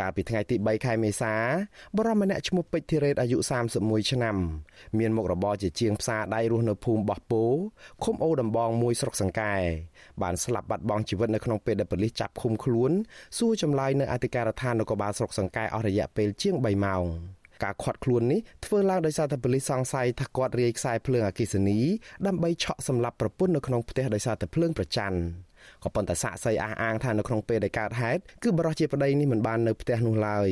[0.00, 1.34] កាលពីថ្ងៃទី3ខែមេសា
[1.96, 3.38] បរិម្នាក់ឈ្មោះពេជ្រធីរ៉េតអាយុ
[3.74, 4.36] 31ឆ្នាំ
[4.98, 7.44] មានមុខរបរជាជាងផ្សារដៃរស់នៅភូមិបោះពោ
[8.04, 9.54] ឃុំអូដំបងមួយស្រុកសង្កែ
[10.22, 12.90] បានស្លាប់បាត់បង់ជីវិតនៅក្នុងពេលដែលប៉ូលីសចាប់ឃុំខ្លួន
[13.38, 17.04] សួរចម្លើយនៅអធិការដ្ឋាននគរបាលស្រុកសង្កែអស់រយៈពេលជាង3ម៉ោង
[17.64, 21.78] ការខាត់ខ្លួននេះធ្វើឡើងដោយសារតែប៉ូលីសសង្ស័យថាគាត់រាយខ្សែភ្លើងអគ្គិសនី
[22.26, 25.18] ដើម្បីឆក់សម្លាប់ប្រពន្ធនៅក្នុងផ្ទះដោយសារតែភ្លើងប្រច័ណ្ឌ
[25.84, 30.50] ក៏ប៉ុន្តែសាក់សីអះអាងថានៅក្នុងពេលដែលកើតហេតុគឺបរិសុទ្ធជាប្តីនេះមិនបាននៅផ្ទះនោះឡើយ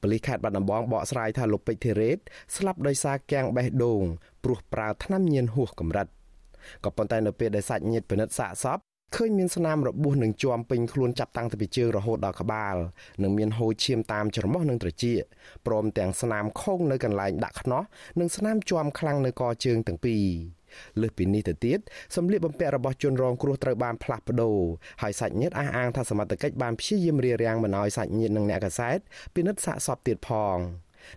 [0.00, 2.18] ប៉ូលីសខេត្តបាត់ដំបងបកស្រាយថាលោកពេជ្រធីរ៉េត
[2.56, 4.02] ស្លាប់ដោយសារគាំងបេះដូង
[4.44, 6.06] ព្រោះប្រើថ្នាំញៀនហួសកម្រិត
[6.84, 8.78] ក៏ប៉ុន្តែនៅពេលដែលសាច់ញាតិពិនិត្យសាកសព
[9.16, 12.76] ឃើញមានស្នាមរបួសនឹងជាំពេញខ្លួនចាប់តាំងពីជើងរហូតដល់ក្បាល
[13.22, 15.22] និងមានហូរឈាមតាមច្រមុះនិងត្រចៀក
[15.66, 17.82] ព្រមទាំងស្នាមខូងនៅកន្លែងដាក់ខ្នោះ
[18.20, 20.24] និងស្នាមជាំខ្លាំងនៅកជើងទាំងពីរ
[21.00, 21.78] លើសពីនេះទៅទៀត
[22.16, 24.58] សម្លៀកបំពាក់របស់ជនរងគ្រោះត្រូវបានផ្លាស់ប្ដូរ
[25.02, 28.98] ហើយសាច់ញាតិអះអាងថាសមត្ថកិច្ចបានព្យាយាមរារាំងមិនឲ្យសាច់ញាតិនិងអ្នកកសែត
[29.34, 30.58] ពិនិត្យសាកសពទៀតផង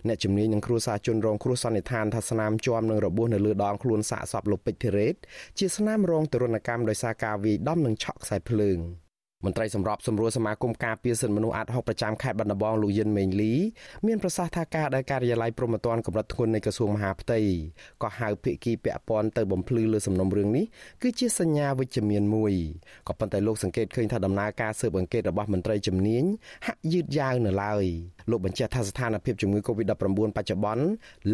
[0.08, 5.14] អ្នកជំនាញនឹងគ្រួសារជនរងគ្រោះសន្និដ្ឋានថាស្នាមជាប់នឹងរបួសនៅលើដងខ្លួនសាកសពលោកពេជ្រធីរ៉េត
[5.58, 8.80] ជាស្នាមរងទរណកម្មដោយសារការវាយដំនិងឆក់ខ្សែភ្លើង។
[9.44, 13.52] មន្ត្រីសម្របសម្រួលសមាគមការពារសិទ្ធិមនុស្សអាត់ហុកប្រចាំខេត្តបាត់ដំបងលោកយិនមេងលី
[14.06, 17.40] មានប្រសាសន៍ថាការដែលការិយាល័យព្រំប្រទានកម្រិតធ្ងន់នៃក្រសួងមហាផ្ទៃ
[18.02, 20.64] ក៏ហៅភាគីពាក់ព័ន្ធទៅបំភ្លឺលើសំណុំរឿងនេះ
[21.02, 22.52] គឺជាសញ្ញាវិជ្ជមានមួយ
[23.08, 26.24] ក៏ប៉ុន្តែលោកសង្កេតឃើញថាដំណើរការស៊ើបអង្កេតរបស់មន្ត្រីជំនាញ
[26.66, 27.84] ហាក់យឺតយ៉ាវនៅឡើយ
[28.30, 29.94] លោកបញ្ជាក់ថាស្ថានភាពជំងឺ Covid-19
[30.36, 30.84] បច្ចុប្បន្ន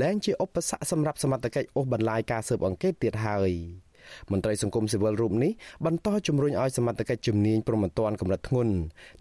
[0.00, 3.52] លែងជាឧបសគ្គសម្រាប់សមត្ថកិច្ចអូសបន្លាយការស៊ើបអង្កេតទៀតហើយ។
[4.32, 5.52] មន្ត្រីសង្គមស៊ីវិលរូបនេះ
[5.86, 8.74] បន្តជំរុញឲ្យសមត្ថកិច្ចជំនាញប្រមត្តនកម្រិតធ្ងន់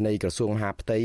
[0.06, 1.00] នៃក្រសួងមហាផ្ទៃ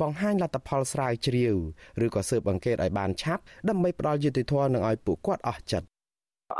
[0.00, 1.56] បង្ហាញលទ្ធផលស្រាវជ្រាវ
[2.04, 5.91] ឬក៏ស៊ើបអង្កេតឲ្យបានឆាប់ដើម្បីផ្ដល់យុត្តិធម៌និងឲ្យពួកគាត់អស់ចិត្ត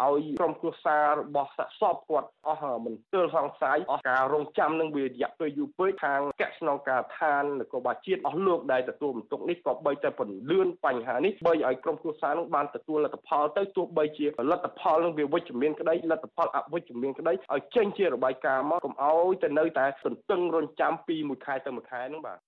[0.00, 22.38] ឲ្យក្រុមគ្រួសាររបស់សាក់សពគាត់អស់មិនទើលសង្ស័យអស់ការរងចាំនឹងវារយៈពេលយូរពេកខាងកស្នងការឋាននគរបាលជាតិអស់លោកដែលទទួលបន្ទុកនេះក៏បីតែពន្លឿនបញ្ហានេះបីឲ្យក្រុមគ្រួសារនឹងបានទទួលលទ្ធផលទៅទោះបីជាលទ្ធផលនឹងវាវិជ្ជមានក្តីលទ្ធផលអវិជ្ជមានក្តីឲ្យចេញជារបាយការណ៍មកកុំឲ្យទៅនៅតែសន្ទឹងរង់ចាំពីមួយខែទៅមួយខែហ្នឹងបាទ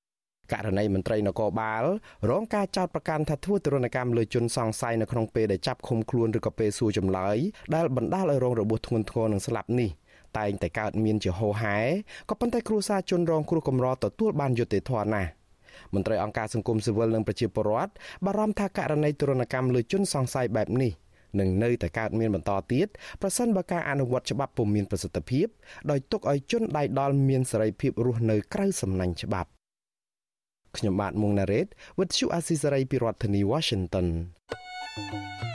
[0.52, 1.84] ករណីមន្ត្រីនគរបាល
[2.30, 7.36] រងការចោទប្រកាន់ថាធ្វើទរណកម្មលើជនសង្ស័យនៅក្នុងពេលដែលចាប់ឃុំខ្លួនឬក៏ពេលសួរចម្លើយ
[7.74, 9.90] ដែលបណ្ដាលឲ្យរងរបួសធ្ងន់ធ្ងរនិងស្លាប់នេះ
[10.38, 11.78] តែងតែកើតមានជាហូរហែ
[12.30, 15.30] ក៏ប៉ុន្តែគ្រួសារជនរងគ្រោះកម្រទទួលបានយុត្តិធម៌ណាស់
[15.94, 17.92] មន្ត្រីអង្គការសង្គមស៊ីវិលនិងប្រជាពលរដ្ឋ
[18.24, 20.92] បារម្ភថាករណីទរណកម្មលើជនសង្ស័យបែបនេះ
[21.40, 22.86] នឹងនៅតែកើតមានបន្តទៀត
[23.22, 25.46] ប្រសិនបើការអនុវត្តច្បាប់ពុំមានប្រសិទ្ធភាព
[25.90, 29.48] ដោយទុកឲ្យជនដៃដល់មានសេរីភាពរស់នៅក្រៅសំណាញ់ច្បាប់
[30.76, 31.66] ខ្ញុំបាទមុងណារ៉េត
[31.98, 34.06] With you Asisari ពីរដ្ឋធានី Washington
[34.96, 35.53] thank you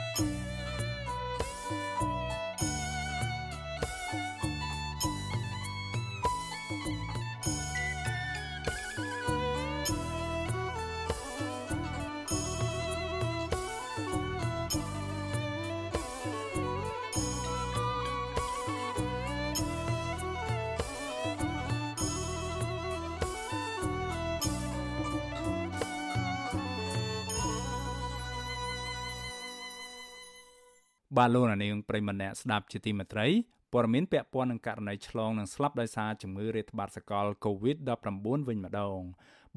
[31.16, 33.26] បាទលោកនាងប្រិមម្នាក់ស្ដាប់ជាទីមេត្រី
[33.72, 39.00] ព័ត៌មានពាក់ព័ន្ធនឹងករណីឆ្លងនិងស្លាប់ដោយសារជំងឺរាតត្បាតសកល COVID-19 វិញម្ដង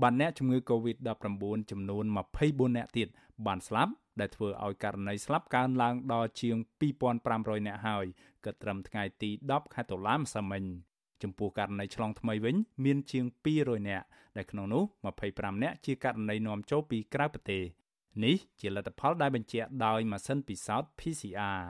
[0.02, 2.06] បាទអ្នកជំងឺ COVID-19 ចំនួន
[2.40, 3.08] 24អ្នកទៀត
[3.46, 6.58] បានស្លាប់ដែលធ្វើឲ្យករណីស្លាប់កើនឡើងដល់ជាង
[7.12, 8.06] 2500នាក់ហើយ
[8.46, 10.64] គិតត្រឹមថ្ងៃទី10ខែតុលាម្សិលមិញ
[11.24, 13.26] ចំពោះករណីឆ្លងថ្មីវិញមានជាង
[13.58, 14.06] 200នាក់
[14.38, 14.84] ដែលក្នុងនោះ
[15.24, 17.64] 25នាក់ជាករណីនាំចូលពីក្រៅប្រទេស
[18.24, 21.62] នេះជាលទ្ធផលដែលបញ្ជាក់ដោយម៉ាស៊ីនពិសោធន៍ PCR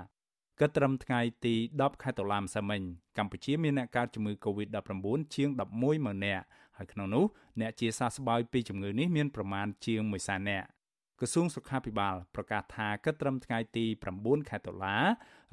[0.59, 2.81] គិតត្រឹមថ្ងៃទី10ខែតុលាម្សិលមិញ
[3.17, 6.43] កម្ពុជាមានអ្នកកើតជំងឺ Covid-19 ជាង11ម៉ឺននាក់
[6.77, 7.25] ហើយក្នុងនោះ
[7.61, 10.67] អ្នកជាសះស្បើយពីជំងឺនេះមានប្រមាណជាង1សែននាក់
[11.23, 13.85] ក្រសួងសុខាភិបាលប្រកាសថាគិតត្រឹមថ្ងៃទី
[14.17, 14.97] 9ខែតុលា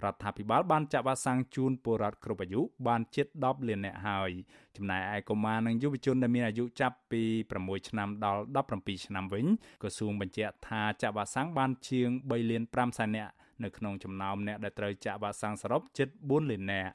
[0.05, 4.31] រដ្ឋាភិបាលបានចាក់វ៉ាក់សាំងជូនពលរដ្ឋគ្រប់អាយុបានជិត10លាននាក់ហើយ
[4.77, 7.23] ចំណែកឯកុមារនិងយុវជនដែលមានអាយុចាប់ពី
[7.57, 8.43] 6ឆ្នាំដល់
[8.75, 9.47] 17ឆ្នាំវិញ
[9.83, 13.33] ក្រសួងបញ្ជាក់ថាចាក់វ៉ាក់សាំងបានជាង3លាន5សែននាក់
[13.64, 16.93] នៅក្នុងចំណោមអ្នកដែលត្រូវចាក់វ៉ាក់សាំងសរុបជិត4លាននាក់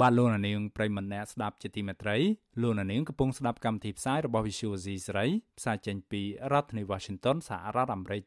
[0.00, 2.16] បាទលោកនាងប្រិមម្នាក់ស្ដាប់ជាទីមេត្រី
[2.62, 5.26] លោកនាងកំពុងស្ដាប់កម្មវិធីផ្សាយរបស់ Visual C សេរី
[5.58, 6.22] ផ្សាយចេញពី
[6.52, 8.22] រដ្ឋធានី Washington សហរដ្ឋអាមេរិក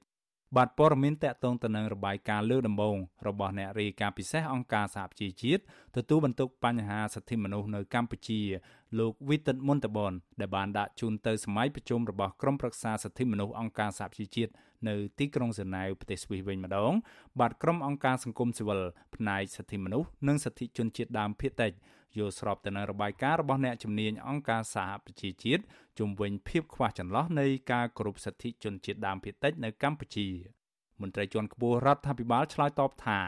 [0.58, 2.96] បាទព័ត៌មានតកតងទៅនឹងរបាយការណ៍លើដំបង
[3.28, 5.62] របស់អ្នករាយការណ៍ពិសេសអង្គការសហប្រជាជាតិ
[5.98, 8.42] ទទួលបន្ទុកបញ្ហាសិទ្ធិមនុស្សនៅកម្ពុជា
[9.00, 14.52] លោកវិទិតមុនតបនដែលបានដាក់ជូនទៅសម័យប្រជុំរបស់ក្រុមប្រឹក្សាសិទ្ធិមនុស្សអង្គការសហប្រជាជាតិ
[14.90, 16.94] នៅទីក្រុងហ្សឺណែវប្រទេសស្វីសវិញម្ដង
[17.40, 18.82] បាទក្រុមអង្គការសង្គមស៊ីវិល
[19.16, 21.72] ផ្នែកសិទ្ធិមនុស្សនិងសិទ្ធិជនជាតិដើមភាគតិច
[22.18, 25.64] យល់ស្របទៅនឹងរបាយការណ៍របស់អ្នកជំនាញអង្គការសហប្រជាជាតិ
[26.00, 30.28] ជំវិញ ភាពខ្វះចន្លោះនៃការគោរពសិទ្ធិជនជាតិដើមភាគតិចនៅកម្ពុជា
[31.02, 33.20] មន្ត្រីជាន់ខ្ពស់រដ្ឋាភិបាលឆ្លើយតបថា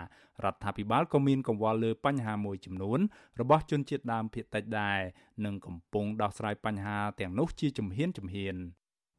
[0.44, 3.00] រដ្ឋាភិបាលក៏មានកង្វល់លើបញ្ហាមួយចំនួន
[3.42, 5.00] របស់ជនជាតិដើមភាគតិចដែរ
[5.46, 8.56] និងកំពុងដោះស្រាយបញ្ហាទាំងនោះជាជំហានជំហាន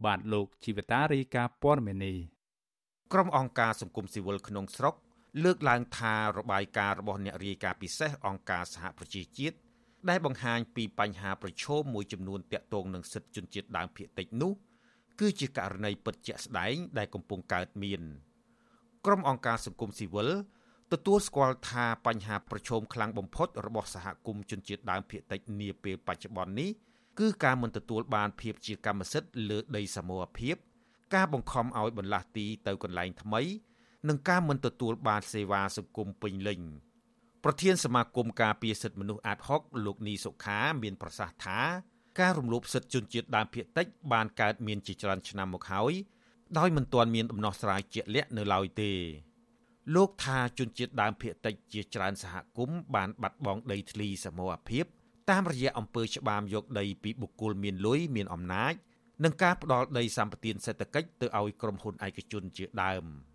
[0.04, 2.14] បាទលោកជីវតារីកាព័រមេនី
[3.12, 4.94] ក្រុមអង្គការសង្គមស៊ីវិលក្នុងស្រុក
[5.44, 9.56] លើកឡើងថារបាយការណ៍របស់អ្នករាយការណ៍ពិសេសអង្គការសហប្រជាជាតិ
[10.08, 14.52] ដែលបង្ហាញពីបញ្ហាប្រឈមមួយចំនួនទាក់ទងនឹងសិទ្ធិជនជាតិដើមភាគតិចនោះ
[15.20, 18.02] គឺជាករណីពិតជាក់ស្ដែងដែលកំពុងកើតមាន
[19.06, 20.30] ក្រុមអង្គការសង្គមស៊ីវិល
[20.92, 26.70] ទទួលស្គាល់ថាបញ្ហាប្រឈមខ្លាំងបំផុតរបស់សហគមន៍ជនជាតិដើមភាគតិចនាពេលបច្ចុប្បន្ននេះ
[27.18, 30.56] គឺការមិនទទួលបានភាពជាកម្មសិទ្ធិលើដីសមរភាព
[31.14, 33.42] ការបង្ខំឲ្យបន្លាស់ទីទៅកន្លែងថ្មី
[34.08, 36.60] និងការមិនទទួលបានសេវាសង្គមពេញលេញ
[37.44, 41.60] ប្រធានសមាគមការពារសិទ្ធិមនុស្សអាតហុកលោកនីសុខាមានប្រសាសន៍ថា
[42.20, 45.92] ការរំលោភសិទ្ធិជនជាតិដើមភាគតិចបានកើតមានជាច្រើនឆ្នាំមកហើយ
[46.58, 48.92] ដោយមិនទាន់មានដំណោះស្រាយជាក់លាក់នៅឡើយទេ
[49.94, 54.84] លោកថាជនជាតិដើមភាគតិចជាច្រើនសហគមន៍បានបាត់បង់ដីធ្លីសមរភាព
[55.30, 58.74] តាមរយៈអំពើច្បាមយកដីពីបុគ្គលមានលុយមានអំណាច
[59.24, 63.04] និងការផ្ដាល់ដីសម្បត្តិសេដ្ឋកិច្ចទៅឲ្យក្រុមហ៊ុនឯកជនជាដើម។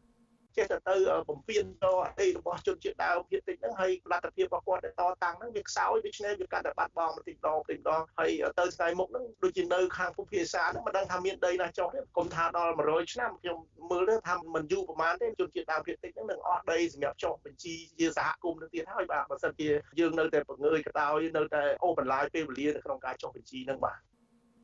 [0.58, 0.96] ចេះតែទៅ
[1.30, 13.58] បំពេញទៅអតីតរបស់ជនជាតិដើមភាគតិចហ្នឹងហើយលទ្ធភាពរបស់គាត់ដែលតតាំងហ្នឹងវាខ្សោយដូច្នេះវាកាន់តែបាត់បង់បន្តិចម្ដងបន្តិចម្ដងហើយទៅថ្ងៃមុខហ្នឹងដូចជានៅខាងភូមិភាសាហ្នឹងមិនដឹងថាមានដីណាចុះទេគុំថាដល់100ឆ្នាំខ្ញុំ
[13.92, 19.68] មើលទៅថាមិនយូរប្រហែលទេជនជាតិដើមភាគតិចហ្នឹងនឹងអស់ដីសម្រាប់ចុះបញ្ជីជាសហគមន៍ទៅទៀតហើយបាទបើសិនជា
[20.00, 23.98] យើងនៅតែបង្ងើយកតោយនៅតែអូបន្លាយពេលវេលានៅក្នុងការចុះបញ្ជីហ្នឹងបាទ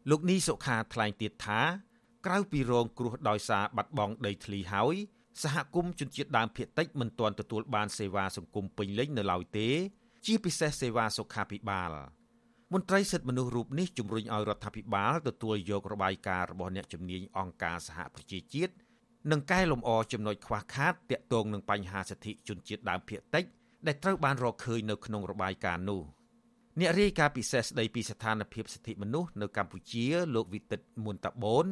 [0.10, 1.62] លោកនីសុខាថ្លែងទៀតថា
[2.26, 4.96] ក្រៅពីរងគ្រោះដោយសារបាត់បង់ដីធ្លីហើយ
[5.44, 9.70] សហគមន៍ជនជាតិដើមភាគតិចមិនទាន់ទទួលបានសេវាសង្គមពេញលេញនៅឡើយទេ
[10.26, 11.92] ជាពិសេសសេវាសុខាភិបាល
[12.74, 18.74] មន្ត្រីសិទ្ធិមនុស្សរូបនេះជំរុញឲ្យរដ្ឋាភិបាលទទួលយករបាយការណ៍របស់អ្នកជំនាញអង្គការសហប្រជាជាតិ
[19.32, 23.44] និងកែលម្អចំណុចខ្វះខាតទាក់ទងនឹងបញ្ហាសិទ្ធិជនជាតិដើមភាគតិច
[23.88, 26.02] ដែលត្រូវបានរកឃើញនៅក្នុងរបាយការណ៍នោះ
[26.80, 30.06] អ្នករាយការណ៍ពិសេសស្ដីពីស្ថានភាពសិទ្ធិមនុស្សនៅកម្ពុជា
[30.36, 31.66] លោកវិទិតមុនតាបូន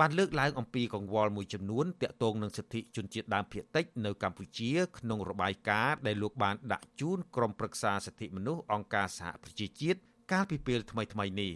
[0.00, 9.98] បានលើកឡើងអំពីកង្វល់មួយចំនួនទាក់ទងនឹងសិទ្ធិជនជាតិដើមភាគតិចនៅកម្ពុជាក្នុងរបាយការណ៍ដែលលោកបានដាក់ជូនក្រុមប្រឹក្សាសិទ្ធិមនុស្សអង្គការសហប្រជាជាតិ
[10.32, 11.52] កាលពីពេលថ្មីៗនេះ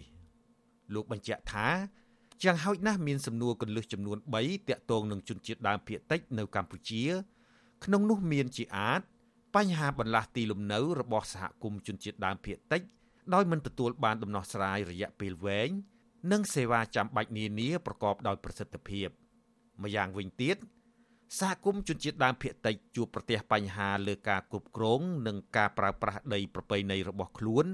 [0.93, 1.67] លោកបញ្ជាក់ថា
[2.43, 7.03] យ៉ាងហោចណាស់មានសំណួរកន្លឹះចំនួន3ទាក់ទងនឹងជនជាតិដើមភាគតិចនៅកម្ពុជា
[7.83, 9.01] ក្នុងនោះមានជាអាច
[9.55, 12.81] បញ្ហាបន្លាស់ទីលំនៅរបស់សហគមន៍ជនជាតិដើមភាគតិច
[13.33, 15.69] ដោយមិនទទួលបានដំណោះស្រាយរយៈពេលវែង
[16.31, 19.09] និងសេវាចាំបាច់នានាប្រកបដោយប្រសិទ្ធភាព
[19.83, 20.57] ម្យ៉ាងវិញទៀត
[21.39, 27.65] សហគមន៍ជនជាតិដើមភាគតិចជួបប្រទះបញ្ហាលើការគ្រប់គ្រង និងការប្រើប្រាស់ដីប្រពៃណីរបស់ខ្លួន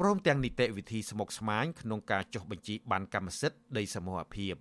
[0.00, 4.54] ព្រមទាំងនីតិវិធីស្មុគស្មាញក្នុងការចុះបញ្ជីបានកម្មសិទ្ធិដីសមរភាព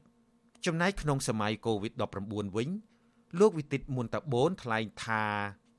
[0.65, 2.69] ចំណែកក្នុងសម័យ COVID-19 វិញ
[3.39, 5.23] លោកវិទិតមុនតាបូនថ្លែងថា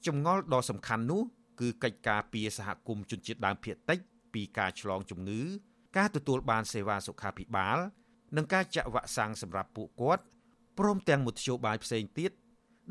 [0.06, 1.22] ចម្ងល់ដ៏សំខាន់នោះ
[1.60, 3.98] គឺកិច្ចការពីសហគមន៍ជនជាតិដើមភាគតិច
[4.34, 5.42] ពីការឆ្លងជំងឺ
[5.96, 7.78] ការទទួលបានសេវាសុខាភិបាល
[8.36, 10.24] និងការចាក់វ៉ាក់សាំងសម្រាប់ពួកគាត់
[10.78, 12.30] ព្រមទាំងមធ្យោបាយផ្សេងទៀត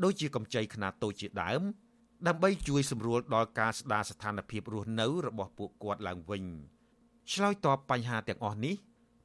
[0.04, 1.62] ដូចជាកម្ចីខ្នាតតូចជាដើម
[2.26, 6.44] ដើម្បីជួយសម្រួលដល់ការស្ដារស្ថានភាពរស់នៅរបស់ពួកគាត់ឡើងវិញ
[7.32, 8.74] ឆ្លើយតបបញ្ហាទាំងអស់នេះ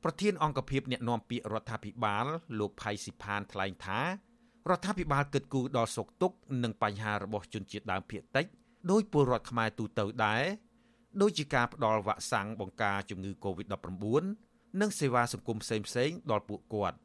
[0.03, 2.25] ប្រធានអង្គភិបអ្នកណែនាំពាក្យរដ្ឋាភិបាល
[2.59, 3.99] លោកផៃស៊ីផានថ្លែងថា
[4.69, 8.45] រដ្ឋាភិបាលគិតគូរដល់សុខទុក្ខនិងបញ្ហារបស់ជនជាតិដើមភាគតិច
[8.91, 10.43] ដោយពលរដ្ឋខ្មែរទូទៅដែរ
[11.21, 14.23] ដូចជាការផ្ដល់វ៉ាក់សាំងបង្ការជំងឺ Covid-19
[14.81, 16.97] និងសេវាសង្គមផ្សេងៗដល់ពួកគាត់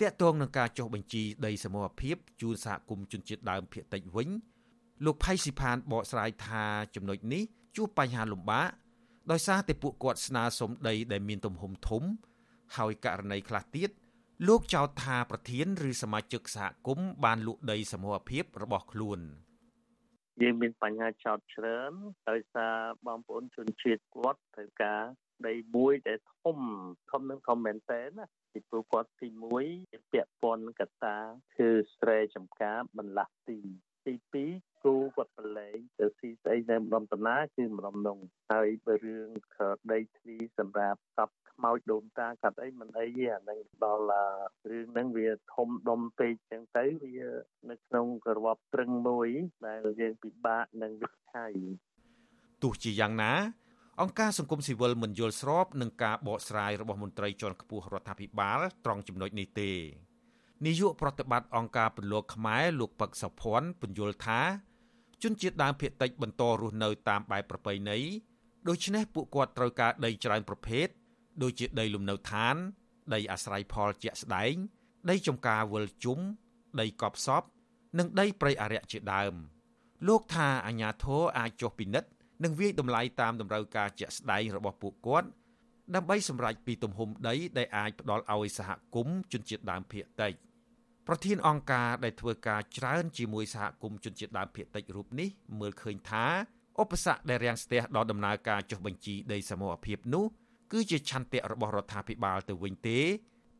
[0.00, 4.28] តាក់ទងនឹងការចុះបញ្ជីដីសមរភាពជូនសហគមន៍ជនជាតិដើមភាគតិចវិញ
[5.04, 7.42] លោកផៃស៊ីផានបកស្រាយថាចំណុចនេះ
[7.76, 8.68] ជួបបញ្ហាលំបាក
[9.30, 12.02] ដោយសារតែពួកគាត់ស្នើសុំដីដែលមានទំហំធំ
[12.76, 13.90] ហើយករណីខ្លះទៀត
[14.48, 19.20] លោកចោទថាប្រធាន ឬសមាជិកសហគមន៍បានលក់ដីសមរភាពរបស់ខ្លួន
[20.42, 21.92] យើងមានបញ្ហាចោតច្រើន
[22.30, 22.74] ដោយសារ
[23.06, 25.02] បងប្អូនជនជាតិគាត់ត្រូវការ
[25.48, 26.58] ដីមួយដែលធំ
[27.10, 29.28] ធំនឹងធំមែនតើណាពីព្រោះគាត់ទី
[29.70, 31.16] 1ពាក់ព័ន្ធកតា
[31.56, 31.68] គឺ
[31.98, 33.58] ស្រែចំការបន្លាស់ទី
[34.06, 38.18] ទី2 គូគាត់ប្រឡែងទៅស៊ីស្អីនៅម្ដុំតាណាគឺម្ដុំនង
[38.52, 39.28] ហើយបើរឿង
[39.92, 44.06] ដីធ្លីសម្រាប់កប់ខ្មោចដូនតាកាត់អីមិនអីទេអានឹងដល់
[44.70, 47.18] រឿងហ្នឹងវាធំដុំពេកចឹងទៅវា
[47.70, 49.28] នៅក្នុងក្របត្រឹងមួយ
[49.66, 51.46] ដែលយើងពិបាកនឹងវិថី
[52.62, 53.32] ទោះជាយ៉ាងណា
[54.00, 59.70] អង្គការសង្គមស៊ីវិលមិនយល់ស្របនឹងការបកស្រាយរបស់មន្ត្រីជាន់ខ្ពស់រដ្ឋាភិបាលត្រង់ចំណុចនេះទេ
[60.66, 64.40] នាយកប្រតិបត្តិអង្គការពន្លកខ្មែរលោកពឹកសុភ័ណ្ឌពន្យល់ថា
[65.22, 67.98] ជនជាតិដើមភាគតិចបន្តរស់នៅតាមបែបប្រពៃណី
[68.68, 70.86] ដូច្នេះពួកគាត់ត្រូវការដីច្រើនប្រភេទ
[71.42, 72.56] ដូចជាដីលំនៅឋាន
[73.14, 74.54] ដីអាស្រ័យផលជាក់ស្ដែង
[75.10, 76.18] ដីចំការវិលជុំ
[76.80, 77.42] ដីកប់សព
[77.98, 79.34] និងដីព្រៃអរិយជាដើម
[80.08, 82.10] លោកថាអាញាធរអាចចុះពិនិត្យ
[82.44, 85.28] និងវាយតម្លៃតាមតម្រូវការជាក់ស្ដែងរបស់ពួកគាត់
[85.94, 90.32] ដើម្បីសម្រេចពីទំហំដីដែលអាចផ្ដល់ឲ្យសហគមន៍ជនជាតិដើមភាគតិច
[91.12, 95.28] ប្រធានអង្គការដែលធ្វើការច្រើនជាមួយសហគមន៍ជនជាតិដើមភាគតិចរូបនេះ
[95.60, 96.24] មើលឃើញថា
[96.82, 100.24] ឧបសគ្គដែលរាំងស្ទះដល់ដំណើរការចុះបញ្ជីដីសមរភាពនោះ
[100.72, 102.98] គឺជាឆន្ទៈរបស់រដ្ឋាភិបាលទៅវិញទេ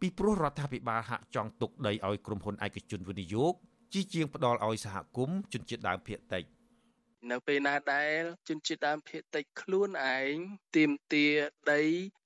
[0.01, 3.53] ពីព្រោះរដ្ឋាភិបាលហាក់ចង់ទុកដីឲ្យក្រុមហ៊ុនឯកជនវិនិយោគ
[3.93, 6.45] ជាជាងផ្ដល់ឲ្យសហគមន៍ជនជាតិដើមភាគតិច។
[7.31, 10.35] នៅពេលណាដែលជនជាតិដើមភាគតិចខ្លួនឯង
[10.77, 11.27] ទៀមទា
[11.73, 11.83] ដី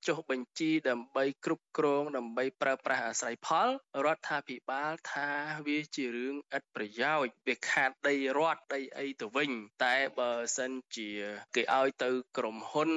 [0.07, 3.69] ចុះបញ្ជីដើម្បីគ្រប់គ្រងដើម្បីប្រើប្រាស់អាស្រ័យផល
[4.05, 5.29] រដ្ឋាភិបាលថា
[5.67, 9.51] វាជារឿងឥតប្រយោជន៍វាខាតដីរដ្ឋដីអីទៅវិញ
[9.83, 11.09] តែបើសិនជា
[11.55, 12.91] គេឲ្យទៅក្រុមហ៊ុន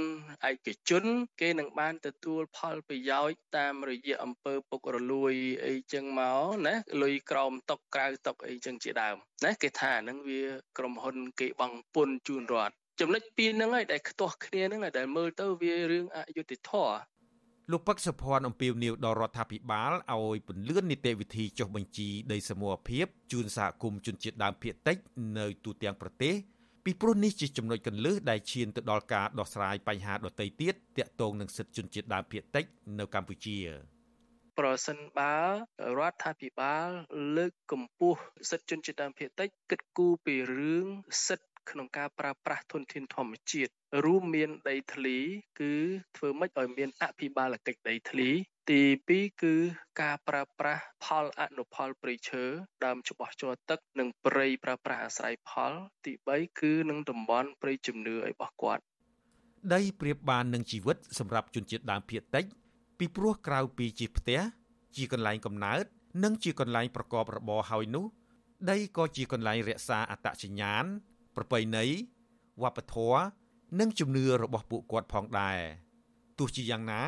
[0.51, 1.05] ឯកជន
[1.41, 5.35] គេនឹងបានទទួលផលប្រយោជន៍តាមរយៈអំពើពុករលួយ
[5.67, 10.43] អីចឹងមកណាលុយក្រោមតុកក្រៅតុកអីចឹងជាដើមណាគេថាហ្នឹងវា
[10.79, 16.99] ក្រុមហ៊ុនគេបង់ពន្ធជូនរដ្ឋចំណុចពីរហ្នឹងហើយដែលខ្ទាស់គ្នាហ្នឹងហើយដែលមើលទៅវារឿងអយុត្តិធម៌
[17.73, 24.97] លោកពឹកសុភ័ណ្ឌអំពាវនាវដល់រដ្ឋាភិបាលឲ្យពន្លឿននីតិវិធីចុះបញ្ជីដីសមរភាពជូនសហគមន៍ជនជាតិដើមភាគតិច
[25.39, 26.35] នៅទូទាំងប្រទេស
[26.85, 32.65] ពីព្រោះនេះជាចំណុចកន្លឹះដែលឈានទៅដល់ការដោះស្រាយបញ្ហាដទៃទៀតទាក់ទងនឹងសិទ្ធិជនជាតិដើមភាគតិច
[32.99, 33.59] នៅកម្ពុជា
[34.59, 35.37] ប្រសិនបើ
[35.99, 36.89] រដ្ឋាភិបាល
[37.37, 38.21] លើកកម្ពស់
[38.51, 40.87] សិទ្ធិជនជាតិដើមភាគតិចគិតគូរពីរឿង
[41.27, 43.73] សិទ្ធិ ក្នុងការប្រើប្រាស់ធនធានធម្មជាតិ
[44.05, 45.19] រួមមានដីធ្លី
[45.61, 45.75] គឺ
[46.17, 48.29] ធ្វើម៉េចឲ្យមានអភិបាលកិច្ចដីធ្លី
[48.71, 49.55] ទី2គឺ
[50.03, 52.45] ការប្រើប្រាស់ផលអនុផលព្រៃឈើ
[52.85, 55.73] ដើមច្បាស់ជ័រទឹកនិងព្រៃប្រើប្រាស់អាស្រ័យផល
[56.05, 58.83] ទី3គឺនឹងតំបន់ព្រៃជំនឿឲ្យរបស់គាត់
[59.75, 62.45] ដីប្រៀបបាននឹងជីវិតសម្រាប់ជនជាតិដើមភាគតិច
[62.99, 64.41] ពីព្រោះក្រៅពីជាផ្ទះ
[64.97, 65.85] ជាកន្លែងកំណើត
[66.25, 68.07] និងជាកន្លែងប្រកបរបរហើយនោះ
[68.71, 70.85] ដីក៏ជាកន្លែងរក្សាអត្តសញ្ញាណ
[71.39, 71.85] ប្រពៃណី
[72.63, 73.21] វប្បធម៌
[73.81, 75.59] និងជំនឿរបស់ពួកគាត់ផងដែរ
[76.39, 77.03] ទោះជាយ៉ាងណា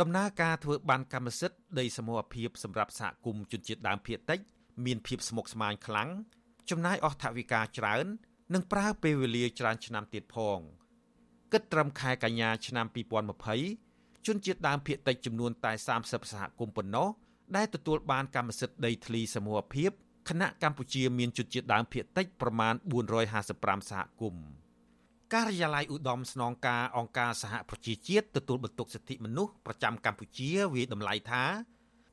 [0.00, 4.40] ដំណើរការធ្វើបានកម្មសិទ្ធិដីសមរភាពសម្រាប់សហគមន៍ជនជាតិដើមភាគតិច
[4.84, 6.08] មានភាពស្មុគស្មាញខ្លាំង
[6.70, 8.06] ចំណាយអស់ថវិកាច្រើន
[8.54, 10.58] និងប្រើពេលវេលាច្រើនឆ្នាំទៀតផង
[11.52, 12.86] គិតត្រឹមខែកញ្ញាឆ្នាំ
[13.56, 15.72] 2020ជនជាតិដើមភាគតិចចំនួនតែ
[16.02, 17.08] 30សហគមន៍ប៉ុណ្ណោះ
[17.56, 19.90] ដែលទទួលបានកម្មសិទ្ធិដីធ្លីសមរភាព
[20.28, 22.74] ខណៈកម្ពុជាមានជនជាតិដើមភាគតិចប្រមាណ
[23.32, 24.46] 455សហគមន៍
[25.34, 31.44] ការិយាល័យឧត្តមស្នងការអង្គការសហប្រជាជាតិទទួលបន្ទុកសិទ្ធិមនុស្សប្រចាំកម្ពុជាវាយតម្លៃថា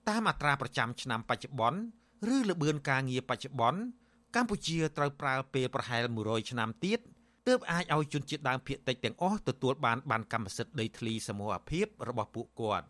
[0.10, 1.80] តាមអត្រាប្រចាំឆ្នាំបច្ចុប្បន្ន
[2.36, 3.82] ឬលបឿនការងារបច្ចុប្បន្ន
[4.36, 7.00] កម្ពុជាត្រូវប្រើពេលប្រហែល100ឆ្នាំទៀត
[7.48, 12.86] ទើបអាចឲ្យជនជាតិដើមភាគតិចទាំងអស់ទទួលបានបានកម្មសិទ្ធិដីធ្លីសមូហភាពរបស់ពួកគាត់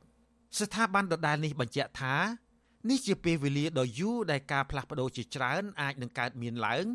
[0.59, 2.15] ស្ថាប័នដដែលនេះបញ្ជាក់ថា
[2.89, 6.85] នេះជាពេលវេលាដ៏យូរដែលការផ្លាស់ប្ដូរជាច្រើនអាចនឹងកើតមានឡើង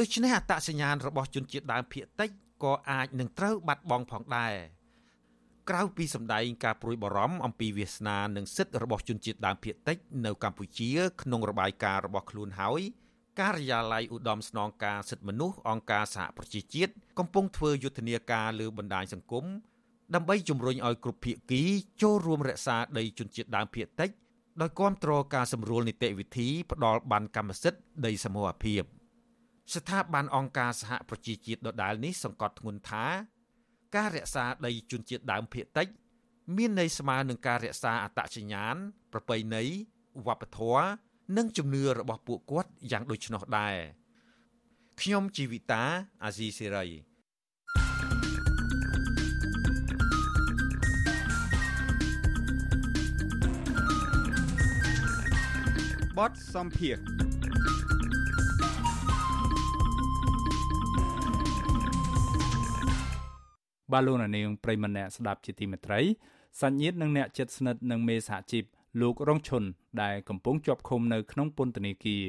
[0.00, 2.30] ដូច្នេះអត្តសញ្ញាណរបស់ជនជាតិដើមភាគតិច
[2.64, 4.54] ក៏អាចនឹងត្រូវបាត់បង់ផងដែរ
[5.70, 10.90] ក្រៅពីសម្ដែងការព្រួយបារម្ភអំពីវាសនានិងសិទ្ធិរបស់ជនជាតិដើមភាគតិចនៅកម្ពុជា
[11.22, 12.80] ក្នុងរបាយការណ៍របស់ខ្លួនហើយ
[13.40, 19.44] ការិយាល័យឧត្តមស្នងការសិទ្ធិមនុស្សអង្គការសហប្រជាជាតិកំពុងធ្វើយុទ្ធនាការលើបណ្ដាញសង្គម
[20.14, 21.62] ដើម្បីជំរុញឲ្យគ្រប់ភាគី
[22.02, 24.10] ចូលរួមរក្សាដីជនជាតិដើមភាគតិច
[24.60, 28.82] ដោយគ្រប់គ្រងការសម្រួលនីតិវិធីផ្ដាល់បានកម្មសិទ្ធិដីសមូហភាព
[29.74, 33.04] ស្ថាប័នអង្គការសហប្រជាជាតិដដែលនេះសង្កត់ធ្ងន់ថា
[33.96, 35.88] ការរក្សាដីជនជាតិដើមភាគតិច
[36.56, 38.76] មានន័យស្មើនឹងការរក្សាអត្តសញ្ញាណ
[39.12, 39.64] ប្រពៃណី
[40.26, 40.84] វប្បធម៌
[41.36, 43.76] និងជំនឿរបស់ពួកគាត់យ៉ាងដូចនោះដែរ
[45.00, 45.82] ខ្ញុំជីវិតា
[46.24, 46.86] អាស៊ីសេរី
[56.18, 56.96] បតសំភារ
[63.92, 66.00] បាឡូណានាងប្រិមម្នាក់ស្ដាប់ជាទីមេត្រី
[66.60, 68.64] សញ្ញិតនិងអ្នកចិត្តស្និទ្ធនឹងមេសហជីព
[69.00, 69.62] លោករងឈុន
[70.02, 72.24] ដែលកំពុងជាប់ឃុំនៅក្នុងពន្ធនាគារ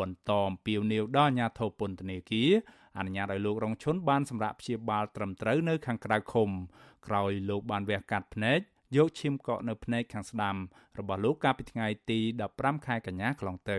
[0.00, 2.50] បន្តអំពាវនាវដល់អាជ្ញាធរពន្ធនាគារ
[2.98, 6.48] អនុញ្ញាតឲ្យលោករងឈុនបានសម្រាប់ព្យាបាលត្រឹមត្រូវនៅខាងក្រៅឃុំ
[7.06, 8.60] ក្រោយលោកបានវះកាត់ភ្នែក
[8.96, 10.56] យកឈាមកកនៅភ្នែកខាងស្ដាំ
[10.98, 12.18] របស់លោកកាលពីថ្ងៃទី
[12.52, 13.78] 15ខែកញ្ញាកន្លងទៅ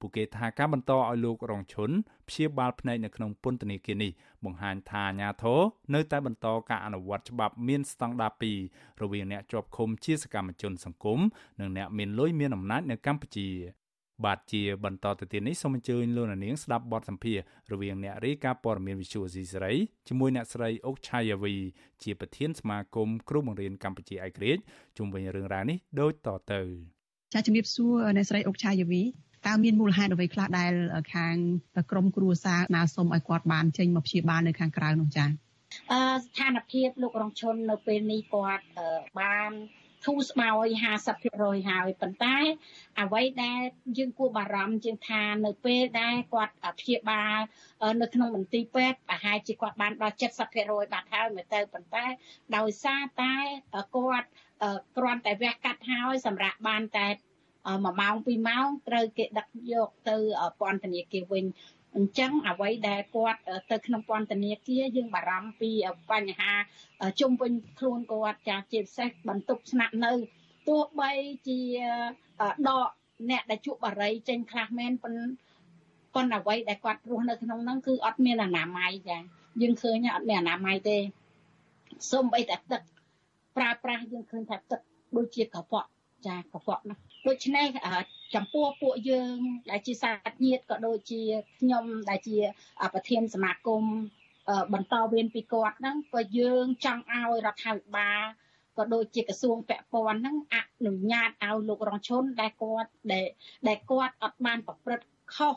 [0.00, 1.90] ពួកគេថាការបន្តឲ្យលោករងឈុន
[2.28, 4.10] ព្យាបាលភ្នែកនៅក្នុងពន្ធនាគារនេះ
[4.44, 5.60] បង្ហាញថាអាញាធរ
[5.94, 8.32] នៅតែបន្តការអនុវត្តច្បាប់មានស្តង់ដារ
[8.66, 11.20] 2រវាងអ្នកជាប់ឃុំជាសកម្មជនសង្គម
[11.60, 13.48] និងអ្នកមានលុយមានអំណាចនៅកម្ពុជា
[14.24, 17.38] បាទជាបន្តទៅទៀតនេះសូមអញ្ជើញលោកនាងស្ដាប់បទសម្ភាស
[17.72, 19.74] រវាងអ្នករាយការណ៍ព័ត៌មានវិទ្យុអេស៊ីសេរី
[20.08, 21.54] ជាមួយអ្នកស្រីអុកឆាយាវី
[22.02, 24.62] ជាប្រធានសមាគមគ្រូបង្រៀនកម្ពុជាឯករាជ្យ
[24.96, 26.60] ជុំវិញរឿងរ៉ាវនេះដូចតទៅ
[27.34, 29.02] ចាជំរាបសួរអ្នកស្រីអុកឆាយាវី
[29.46, 30.72] តើមានមូលហេតុអ្វីខ្លះដែល
[31.14, 31.34] ខាង
[31.90, 35.30] ក្រមគ្រួសារណាសុំឲ្យគាត់បានចេញមកព្យាបាលនៅខាងក្រៅនោះចា៎
[35.92, 38.64] អឺស្ថានភាពលោករងឈុននៅពេលនេះគាត់
[39.20, 39.50] បាន
[40.04, 40.66] ធូរស្បើយ
[41.18, 42.36] 50%ហើយប៉ុន្តែ
[43.00, 43.60] អ្វីដែល
[43.98, 47.38] យើងគួរបារម្ភជាងថានៅពេលដែលគាត់ព្យាបាល
[48.02, 52.04] នៅក្នុងមន្ទីរពេទ្យប្រហែលជាគាត់បានដល់70%បាត់ហើយមើលទៅប៉ុន្តែ
[52.56, 53.34] ដោយសារតែ
[53.96, 54.28] គាត់
[54.96, 57.08] គ្រាន់តែវះកាត់ហើយសម្រាប់បានតែ
[57.68, 60.16] 1ម៉ោង2ម៉ោងត្រូវគេដឹកយកទៅ
[60.60, 61.44] ពន្ធនាគារវិញ
[61.96, 65.70] អញ្ចឹងអ្វីដែលគាត់ទៅក្នុងពន្ធនាគារយើងបារម្ភពី
[66.10, 66.52] បញ្ហា
[67.20, 70.12] ជុំវិញខ្លួនគាត់ចាជាពិសេសបន្ទប់ស្នាក់នៅ
[70.68, 71.12] ទោះបី
[71.48, 71.60] ជា
[72.68, 72.88] ដក
[73.30, 75.26] អ្នកដែលជក់បារីចេញខ្លះមែនប៉ុន្តែ
[76.14, 79.18] ប៉ុន្តែអ្វីដែលគាត់រស់នៅក្នុងហ្នឹងគឺអត់មានអនាម័យចា
[79.62, 80.96] យើងឃើញអត់មានអនាម័យទេ
[82.10, 82.82] សូម្បីតែទឹក
[83.56, 84.80] ប្រើប្រាស់យើងឃើញថាទឹក
[85.16, 85.88] ដូចជាកខ្វក់
[86.26, 87.66] ចាកខ្វក់ណាដូច្នេះ
[88.34, 89.36] ចំពោះពួកយើង
[89.70, 91.22] ដែលជាសាច់ញាតិក៏ដូចជា
[91.60, 92.38] ខ្ញុំដែលជា
[92.94, 93.82] ប្រធានសមាគម
[94.74, 98.22] បន្តវេនពីគាត់ហ្នឹងក៏យើងចង់ឲ្យរដ្ឋាភិបាល
[98.76, 100.56] ក៏ដូចជាក្រសួងពាក់ព័ន្ធហ្នឹងអ
[100.86, 102.90] នុញ្ញាតឲ្យលោករងឈុនដែលគាត់
[103.68, 105.54] ដែលគាត់អត់បានប្រព្រឹត្តខុស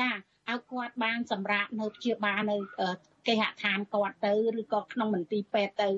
[0.00, 2.56] ចាឲ្យគាត់បានសម្រាប់នៅព្យាបាលនៅ
[3.26, 5.88] គេហដ្ឋានគាត់ទៅឬក៏ក្នុងមន្ទីរពេទ្យទៅ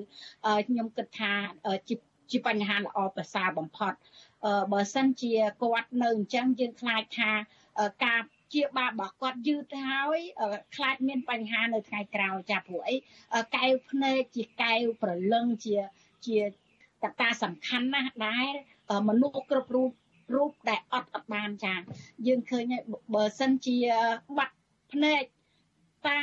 [0.67, 1.31] ខ្ញុំគិតថា
[1.89, 1.95] ជា
[2.31, 3.93] ជាបញ្ហាល្អប្រសើរបំផុត
[4.73, 7.31] បើសិនជាគាត់នៅអញ្ចឹងយើងខ្លាចថា
[8.05, 8.21] ការ
[8.53, 10.19] ជាបាបរបស់គាត់យឺតទៅហើយ
[10.75, 12.95] ខ្លាចមានបញ្ហានៅថ្ងៃក្រោយចាព្រោះអី
[13.55, 15.77] កែវភ្នែកជាកែវប្រលឹងជា
[16.25, 16.39] ជា
[17.03, 18.53] កត្តាសំខាន់ណាស់ដែល
[19.09, 19.91] មនុស្សគ្រប់រូប
[20.35, 21.75] រូបដែលអត់អត់បានចា
[22.27, 22.63] យើងឃើញ
[23.15, 23.77] បើសិនជា
[24.37, 24.55] បាត់
[24.93, 25.23] ភ្នែក
[26.07, 26.21] តែ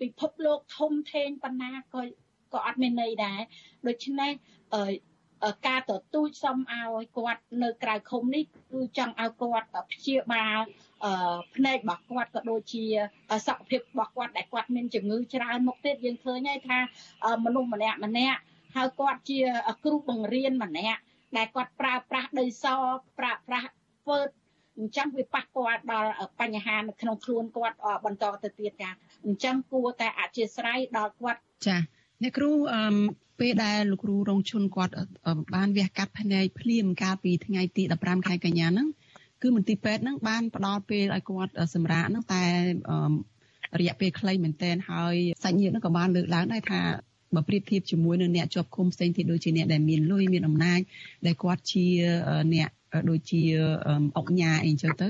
[0.00, 2.00] ពិភពលោកធំធេងប៉ុណ្ណាក៏
[2.54, 3.40] ក៏អត់មានន័យដែរ
[3.88, 4.32] ដូច្នេះ
[5.66, 10.58] ការទទូចសុំឲ្យគាត់នៅក្រៅឃុំនេះគឺចង់ឲ្យគាត់ព្យាបាល
[11.54, 12.84] ភ្នែករបស់គាត់ក៏ដូចជា
[13.46, 16.78] សុខភាពរបស់គាត់ដែលគាត់មានជំងឺច្រើនមុខទៀតយើងឃើញហើយថា
[17.44, 18.38] មនុស្សម្នាក់ម្នាក់
[18.76, 19.40] ហើយគាត់ជា
[19.84, 21.00] គ្រូបង្រៀនម្នាក់
[21.36, 22.66] ដែលគាត់ប្រើប្រាស់ដីស
[23.18, 23.68] ប្រើប្រាស់
[24.04, 24.18] ធ្វើ
[24.78, 26.10] អញ្ចឹងវាប៉ះពាល់ដល់
[26.40, 28.90] បញ្ហានៅក្នុងខ្លួនគាត់បន្តទៅទៀតចា
[29.26, 31.76] អញ្ចឹងគួរតែអធិស្ឋានដល់គាត់ចា
[32.22, 32.82] អ្នកគ្រូអឺ
[33.40, 34.92] ពេលដែលលោកគ្រូរងឈុនគាត់
[35.54, 38.88] បានវះកាត់ភ្នែកភ្លាមកាលពីថ្ងៃទី15ខែកញ្ញាហ្នឹង
[39.42, 42.44] គឺមន្ទីរពេទ្យហ្នឹងបានផ្ដល់ពេលឲ្យគាត់សម្រាកហ្នឹងតែ
[43.80, 45.14] រយៈពេលខ្លីមែនទែនហើយ
[45.44, 46.80] សាច់ញាតិហ្នឹងក៏បានលើកឡើងដែរថា
[47.34, 50.80] បើប្រៀបធៀបជាមួយនឹងអ្នកជាប់ឃុំផ្សេងទៀតដូចជាអ្នកដែលមានលុយមានអំណាច
[51.26, 51.86] ដែលគាត់ជា
[52.54, 52.68] អ្នក
[53.10, 53.42] ដូចជា
[54.16, 55.08] អុកញ៉ាអីចឹងទៅ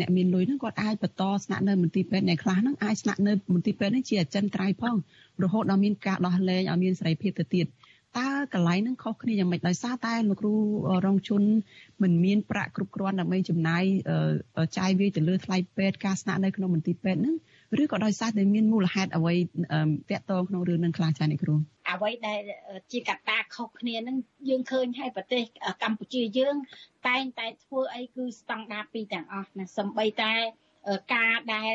[0.00, 4.96] អ្នកមានលុយហ្នឹងគាត់អាចបន្តស្នាក់នៅមន្ទីរពេទ្យអ្នកខ្លះហ្នឹងអាចស្នាក់នៅមន្ទីរពេទ្យនេះជាអចិន្ត្រៃយ៍ផង
[5.42, 7.66] រហូតដល់មានការដោះលែងឲ្យមានសេរីភាពទៅទៀត
[8.18, 10.54] តើកន្លែងហ្នឹងខុសគ្នាយ៉ាងម៉េចដោយសារតែលោកគ្រូ
[11.06, 11.42] រងជន
[12.02, 13.84] មិនមានប្រាក់គ្រប់គ្រាន់ដើម្បីចំណាយ
[14.78, 17.36] ចាយវាយទៅលើថ្លៃពេទ្យការស្នាក់នៅក្នុងមន្ទីរពេទ្យហ្នឹង
[17.82, 19.34] ឬក៏ដោយសារតែមានមូលហេតុអ្វី
[20.10, 21.54] តាក់ទងក្នុងរឿងនឹងខ្លះចា៎អ្នកគ្រូ
[21.92, 22.40] អ្វីដែល
[22.92, 24.16] ជាកត្តាខុសគ្នានឹង
[24.48, 25.42] យើងឃើញហើយប្រទេស
[25.82, 26.56] កម្ពុជាយើង
[27.08, 30.32] តែងតែធ្វើអីគឺស្តង់ដារពីរទាំងអស់ណាសំបីតែ
[31.14, 31.72] ការដែល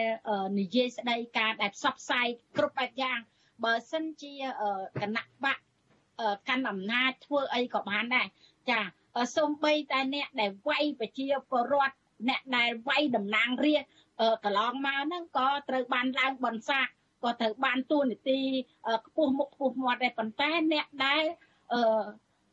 [0.59, 2.27] និយាយស្ដីការដែលផ្សព្វផ្សាយ
[2.57, 3.19] គ្រប់បែបយ៉ាង
[3.63, 4.33] បើសិនជា
[5.01, 5.57] គណៈបក
[6.49, 8.27] កាន់អំណាចធ្វើអីក៏បានដែរ
[8.69, 8.79] ចា
[9.37, 11.95] សូម្បីតែអ្នកដែលវាយប្រជាពលរដ្ឋ
[12.29, 13.89] អ្នកដែលវាយតំណាងរាស្ត្រ
[14.43, 16.91] កន្លងមកហ្នឹងក៏ត្រូវបានឡើងបន្សាក់
[17.23, 18.39] ក៏ត្រូវបានទួនាទី
[19.05, 21.23] ខ្ពស់មុខខ្ពស់មាត់ដែរប៉ុន្តែអ្នកដែល
[21.73, 22.03] អឺ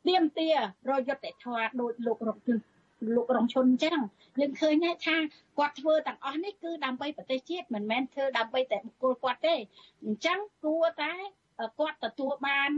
[0.06, 0.48] ទៀមទា
[0.90, 2.38] រយុទ្ធធរដោយលោករង
[3.16, 3.98] លោករងឈុនអញ្ចឹង
[4.40, 4.74] យើងឃើញ
[5.06, 5.16] ថា
[5.58, 9.54] គាត់ធ្វើទាំងអស់នេះគឺដើម្បីប្រទេសជាតិមិនមែនធ្វើដើម្បីតែបុគ្គលគាត់ទេ
[10.04, 11.14] អញ្ចឹងគួរតែ
[11.78, 12.70] គាត់ទទួលបាន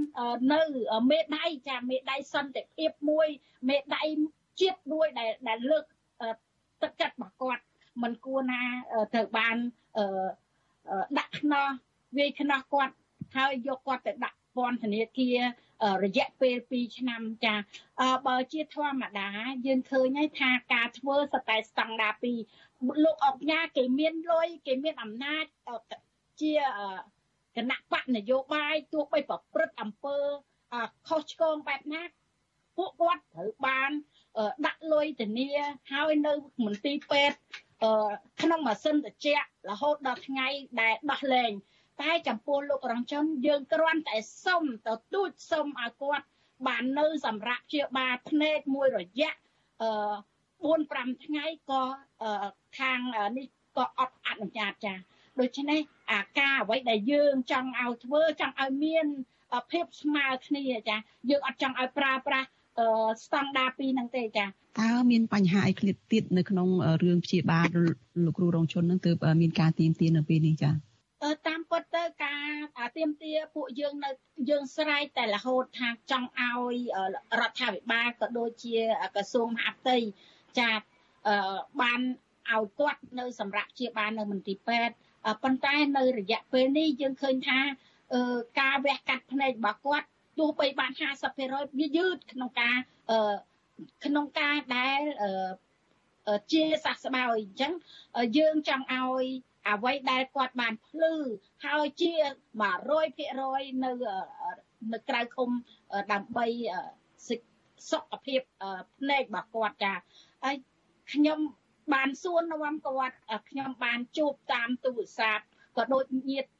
[0.52, 0.62] នៅ
[1.10, 3.26] មេដៃចាមេដៃសន្តិភាពមួយ
[3.68, 4.04] មេដៃ
[4.60, 5.84] ជាតិមួយដែលដែលលើក
[6.82, 7.62] ទឹកចិត្តរបស់គាត់
[8.02, 8.62] មិនគួរណា
[9.14, 9.56] ត្រូវបាន
[11.18, 11.66] ដាក់ខ្នោះ
[12.18, 12.94] វាយខ្នោះគាត់
[13.36, 15.38] ហើយយកគាត់ទៅដាក់ពន្ធនាគារ
[16.04, 17.54] រយៈពេល2ឆ្នាំចា
[18.26, 19.28] បើជាធម្មតា
[19.66, 22.14] យើងឃើញហើយថាការធ្វើសតែស្តង់ដារ
[22.58, 25.44] 2លោកអុកញ៉ាគេមានលុយគេមានអំណាច
[26.40, 26.52] ជា
[27.56, 30.16] គណៈបកនយោបាយទោះបីប្រព្រឹត្តអំពើ
[31.08, 32.02] ខុសឆ្គងបែបណា
[32.76, 33.90] ពួកគាត់ត្រូវបាន
[34.66, 35.50] ដាក់លុយធានា
[35.92, 36.32] ហើយនៅ
[36.64, 37.38] មន្ទីរពេទ្យ
[38.40, 40.48] ក្នុងម៉ាស៊ីនត្រជាក់រហូតដល់ថ្ងៃ
[40.80, 41.52] ដែលដោះលែង
[42.02, 46.24] តែចំពោះលោករងជនយើងគ្រាន់តែសុំទៅទូចសុំឲ្យគាត់
[46.66, 49.32] បាននៅសម្រាប់ជាបាលភ្នែកមួយរយៈ
[49.82, 49.90] អឺ
[50.70, 51.82] 4 5ថ្ងៃក៏
[52.78, 53.00] ខាង
[53.36, 54.94] នេះក៏អត់អនុញ្ញាតចា
[55.40, 55.80] ដូច្នេះ
[56.12, 59.06] អាការអ្វីដែលយើងចង់ឲ្យធ្វើចង់ឲ្យមាន
[59.70, 60.96] ភាពស្មើគ្នាចា
[61.30, 62.48] យើងអត់ចង់ឲ្យប្រើប្រាស់
[63.24, 66.68] ស្តង់ដារពីរហ្នឹងទេចាតើមានបញ្ហាអីឃ្លាតទៀតនៅក្នុង
[67.02, 67.68] រឿងព្យាបាល
[68.24, 70.70] លោកគ្រូរងជនហ្នឹងទើបមានការទៀមទានៅពេលនេះចា
[71.48, 72.36] តាមពិតទៅកា
[72.86, 74.10] រទៀមទាពួកយើងនៅ
[74.50, 76.76] យើងស្រែកតែរហូតថាចង់ឲ្យ
[77.40, 78.76] រដ្ឋាភិបាលក៏ដូចជា
[79.14, 79.96] ក្រសួងមហាផ្ទៃ
[80.58, 80.70] ចា
[81.80, 82.00] បាន
[82.52, 84.94] ឲ្យគាត់នៅសម្រាប់ជាបាននៅមន្ទីរពេទ្យ
[85.42, 87.58] ប៉ុន្តែនៅរយៈពេលនេះយើងឃើញថា
[88.60, 90.06] ការវះកាត់ភ្នែករបស់គាត់
[90.38, 90.90] ទោះបីបាន
[91.36, 92.76] 50%វាយឺតក្នុងការ
[94.04, 95.00] ក្នុងការដែល
[96.52, 97.72] ជាសះស្បើយអញ្ចឹង
[98.38, 99.24] យើងចង់ឲ្យ
[99.68, 101.14] អ្វីដែលគាត់បានភ្លឺ
[101.64, 102.12] ហើយជា
[102.78, 103.92] 100%នៅ
[104.92, 105.50] នៅក្រៅឃុំ
[106.12, 106.46] ដើម្បី
[107.90, 108.40] សុខភាព
[108.98, 109.94] ភ្នែករបស់គាត់ចា
[110.44, 110.56] ហើយ
[111.12, 111.38] ខ្ញុំ
[111.94, 113.16] បានសួរនាំគាត់
[113.48, 115.44] ខ្ញុំបានជួបតាមទូរស័ព្ទ
[115.76, 116.50] ក៏ដូចញាតិ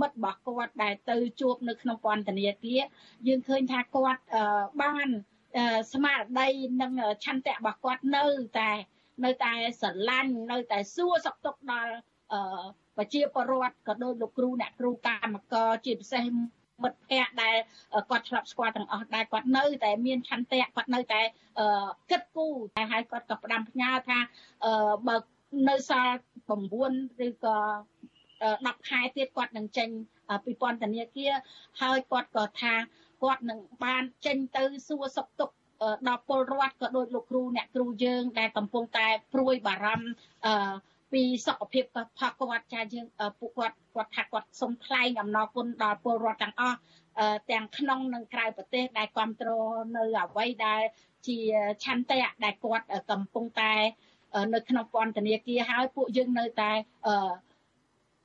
[0.00, 2.80] មិត្តរបស់គាត់ដែលទៅជួបនៅក្នុងពន្ធនាគារ
[3.28, 4.22] យើងឃើញថាគាត់
[4.82, 5.08] បាន
[5.92, 6.48] ស្មារតី
[6.82, 6.92] និង
[7.24, 8.24] ឆន្ទៈរបស់គាត់នៅ
[8.58, 8.70] តែ
[9.24, 11.94] នៅតែស្រឡាញ់នៅតែសួរសុខទុក្ខដល់
[12.96, 16.24] ប្រជាពលរដ្ឋក៏ដូចលោកគ្រូអ្នកគ្រូកម្មករជាពិសេស
[16.82, 17.56] មិត្តភ័ក្តិដែល
[18.10, 21.20] គាត់ឆ្លាប់ស្គាល់ទាំងអស់ដែរគាត់នៅតែមានឆន្ទៈគាត់នៅតែ
[22.10, 24.18] គិតគូរតែហើយគាត់ក៏ផ្ដាំផ្ញើថា
[25.08, 25.16] បើ
[25.68, 26.16] នៅសល់
[26.48, 27.56] 9ឬក៏
[28.46, 29.88] 10ខែទៀតគាត់នឹងចេញ
[30.44, 31.32] ពីពន្ធនាគារ
[31.80, 32.74] ហើយគាត់ក៏ថា
[33.22, 35.54] គាត់នឹងបានចេញទៅសួរសុខទុក្ខ
[36.08, 40.06] ដល់ពលរដ្ឋក៏ដូចលោកគ្រូអ្នកគ្រូយើងដែលកំពុងតែព្រួយបារម្ភ
[41.12, 43.06] ពីសុខភាពរបស់គាត់ចាយើង
[43.38, 46.78] ពួកគាត់គាត់ថាគាត់សូមថ្លែងអំណរគុណដល់ពលរដ្ឋទាំងអស់
[47.50, 50.82] ទាំងក្នុងនិងក្រៅប្រទេសដែលគ្រប់គ្រងនៅអ្វីដែល
[51.26, 51.38] ជា
[51.84, 53.72] ឆន្ទៈដែលគាត់កំពុងតែ
[54.54, 56.70] នៅក្នុងពន្ធនាគារហើយពួកយើងនៅតែ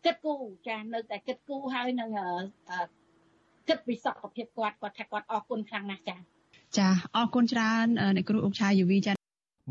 [0.05, 2.09] គិតគូរចានៅតែគិតគូរហើយនឹង
[3.67, 6.17] គិតពីសុខភាពគាត់គាត់ថាគាត់អរគុណខ្លាំងណាស់ចា
[6.77, 9.13] ចាអរគុណច្រើនអ្នកគ្រូអុកឆាយវីចា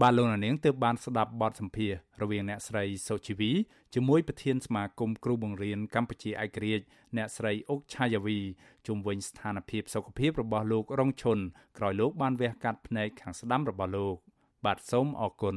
[0.01, 3.51] បាទលោកនាងទើបបានស្ដាប់បទសម្ភាសរវាងអ្នកស្រីសុជីវី
[3.95, 6.85] ជាមួយប្រធានសមាគមគ្រូបង្រៀនកម្ពុជាឯករាជ្យ
[7.17, 8.39] អ្នកស្រីអុកឆាយាវី
[8.87, 11.39] ជុំវិញស្ថានភាពសុខភាពរបស់លោករងឈុន
[11.79, 14.17] ក្រោយលោកបានវះកាត់ភ្នែកខាងស្ដាំរបស់លោក
[14.65, 15.57] បាទសូមអរគុណ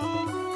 [0.00, 0.55] thank you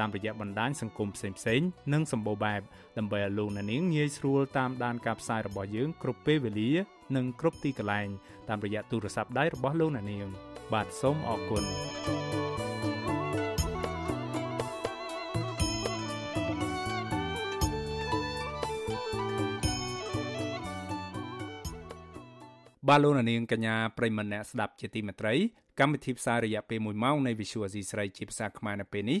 [0.00, 2.60] តាមរយៈបណ្ដាញសង្គមផ្សេងៗនិងសម្បូរបែប
[2.98, 6.70] ដើម្បីឲ្យលោកអ្នកនាងងាយស្រួលតាមដានការផ្សាយរបស់យើងគ្រប់ពេលវេលា
[7.16, 8.08] និងគ្រប់ទីកន្លែង
[8.48, 10.26] តាមរយៈទូរស័ព្ទដៃរបស់លោកអ្នកនាង
[10.72, 11.64] បាទសូមអរគុណ
[22.88, 25.34] បាទលោកនាងកញ្ញាប្រិមមអ្នកស្ដាប់ជាទីមេត្រី
[25.80, 29.20] កម្មវិធីផ្សាយរយៈពេល1ម៉ោងនៃ Visual C ស្រីជាភាសាខ្មែរនៅពេលនេះ